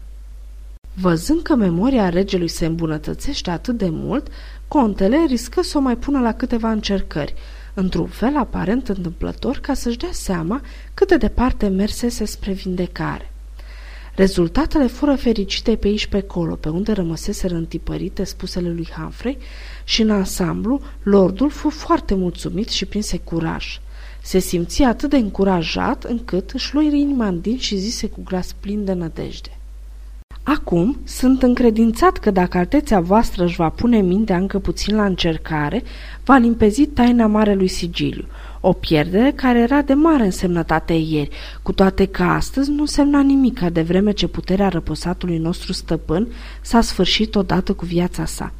Văzând 0.93 1.41
că 1.41 1.55
memoria 1.55 2.09
regelui 2.09 2.47
se 2.47 2.65
îmbunătățește 2.65 3.49
atât 3.49 3.77
de 3.77 3.89
mult, 3.89 4.27
contele 4.67 5.25
riscă 5.27 5.61
să 5.61 5.77
o 5.77 5.81
mai 5.81 5.97
pună 5.97 6.19
la 6.19 6.33
câteva 6.33 6.71
încercări, 6.71 7.33
într-un 7.73 8.07
fel 8.07 8.37
aparent 8.37 8.89
întâmplător 8.89 9.57
ca 9.57 9.73
să-și 9.73 9.97
dea 9.97 10.11
seama 10.11 10.61
cât 10.93 11.07
de 11.07 11.17
departe 11.17 11.67
mersese 11.67 12.25
spre 12.25 12.51
vindecare. 12.51 13.32
Rezultatele 14.15 14.87
fură 14.87 15.15
fericite 15.15 15.75
pe 15.75 15.87
aici 15.87 16.07
pe 16.07 16.17
acolo, 16.17 16.55
pe 16.55 16.69
unde 16.69 16.91
rămăseseră 16.91 17.55
întipărite 17.55 18.23
spusele 18.23 18.69
lui 18.69 18.87
Humphrey 18.95 19.37
și 19.83 20.01
în 20.01 20.09
ansamblu, 20.09 20.81
lordul 21.03 21.49
fu 21.49 21.69
foarte 21.69 22.15
mulțumit 22.15 22.69
și 22.69 22.85
prinse 22.85 23.17
curaj. 23.17 23.79
Se 24.21 24.39
simțea 24.39 24.87
atât 24.87 25.09
de 25.09 25.17
încurajat 25.17 26.03
încât 26.03 26.51
își 26.51 26.73
lui 26.73 26.99
inima 26.99 27.27
în 27.27 27.39
din 27.39 27.57
și 27.57 27.77
zise 27.77 28.07
cu 28.07 28.21
glas 28.23 28.55
plin 28.59 28.85
de 28.85 28.93
nădejde. 28.93 29.57
Acum 30.43 30.97
sunt 31.03 31.43
încredințat 31.43 32.17
că 32.17 32.31
dacă 32.31 32.57
alteția 32.57 32.99
voastră 32.99 33.43
își 33.43 33.55
va 33.55 33.69
pune 33.69 34.01
mintea 34.01 34.37
încă 34.37 34.59
puțin 34.59 34.95
la 34.95 35.05
încercare, 35.05 35.83
va 36.23 36.35
limpezi 36.35 36.85
taina 36.85 37.27
marelui 37.27 37.67
sigiliu, 37.67 38.25
o 38.65 38.73
pierdere 38.73 39.31
care 39.31 39.59
era 39.59 39.81
de 39.81 39.93
mare 39.93 40.23
însemnătate 40.23 40.93
ieri, 40.93 41.29
cu 41.61 41.71
toate 41.71 42.05
că 42.05 42.23
astăzi 42.23 42.71
nu 42.71 42.85
semna 42.85 43.21
nimic 43.21 43.59
de 43.59 43.81
vreme 43.81 44.11
ce 44.11 44.27
puterea 44.27 44.67
răposatului 44.67 45.37
nostru 45.37 45.73
stăpân 45.73 46.27
s-a 46.61 46.81
sfârșit 46.81 47.35
odată 47.35 47.73
cu 47.73 47.85
viața 47.85 48.25
sa. 48.25 48.53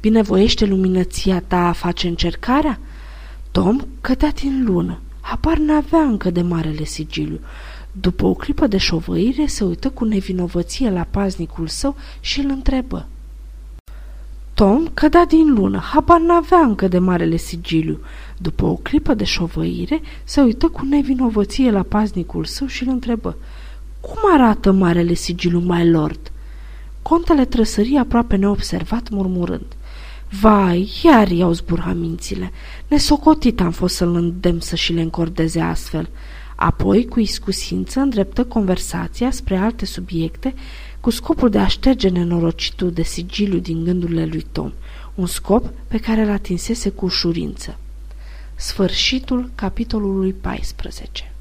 Binevoiește 0.00 0.64
luminăția 0.64 1.42
ta 1.46 1.68
a 1.68 1.72
face 1.72 2.08
încercarea? 2.08 2.78
Tom 3.50 3.80
cădea 4.00 4.30
din 4.30 4.64
lună. 4.64 5.00
Habar 5.20 5.58
n-avea 5.58 6.02
încă 6.02 6.30
de 6.30 6.42
marele 6.42 6.84
sigiliu. 6.84 7.40
După 7.92 8.26
o 8.26 8.34
clipă 8.34 8.66
de 8.66 8.76
șovăire, 8.76 9.46
se 9.46 9.64
uită 9.64 9.90
cu 9.90 10.04
nevinovăție 10.04 10.90
la 10.90 11.06
paznicul 11.10 11.66
său 11.66 11.96
și 12.20 12.40
îl 12.40 12.50
întrebă. 12.50 13.06
Tom 14.54 14.86
cădea 14.94 15.24
din 15.24 15.54
lună, 15.54 15.78
habar 15.78 16.20
n-avea 16.20 16.58
încă 16.58 16.88
de 16.88 16.98
marele 16.98 17.36
sigiliu. 17.36 17.98
După 18.38 18.64
o 18.64 18.74
clipă 18.74 19.14
de 19.14 19.24
șovăire, 19.24 20.00
se 20.24 20.40
uită 20.40 20.68
cu 20.68 20.84
nevinovăție 20.84 21.70
la 21.70 21.82
paznicul 21.82 22.44
său 22.44 22.66
și 22.66 22.82
îl 22.82 22.88
întrebă. 22.88 23.36
Cum 24.00 24.18
arată 24.32 24.72
marele 24.72 25.14
sigiliu, 25.14 25.58
my 25.58 25.90
lord?" 25.90 26.32
Contele 27.02 27.44
trăsării 27.44 27.96
aproape 27.96 28.36
neobservat, 28.36 29.08
murmurând. 29.08 29.66
Vai, 30.40 30.92
iar 31.04 31.30
i-au 31.30 31.52
zburat 31.52 31.96
mințile. 31.96 32.52
Nesocotit 32.88 33.60
am 33.60 33.70
fost 33.70 33.94
să-l 33.94 34.14
îndemn 34.14 34.60
să 34.60 34.76
și 34.76 34.92
le 34.92 35.00
încordeze 35.00 35.60
astfel. 35.60 36.08
Apoi, 36.56 37.06
cu 37.06 37.20
iscusință, 37.20 38.00
îndreptă 38.00 38.44
conversația 38.44 39.30
spre 39.30 39.56
alte 39.56 39.84
subiecte 39.84 40.54
cu 41.02 41.10
scopul 41.10 41.50
de 41.50 41.58
a 41.58 41.66
șterge 41.66 42.08
nenorocitul 42.08 42.92
de 42.92 43.02
sigiliu 43.02 43.58
din 43.58 43.84
gândurile 43.84 44.24
lui 44.24 44.46
Tom, 44.52 44.72
un 45.14 45.26
scop 45.26 45.70
pe 45.88 45.98
care 45.98 46.24
l 46.24 46.30
atinsese 46.30 46.90
cu 46.90 47.04
ușurință. 47.04 47.78
Sfârșitul 48.54 49.50
capitolului 49.54 50.32
14 50.32 51.31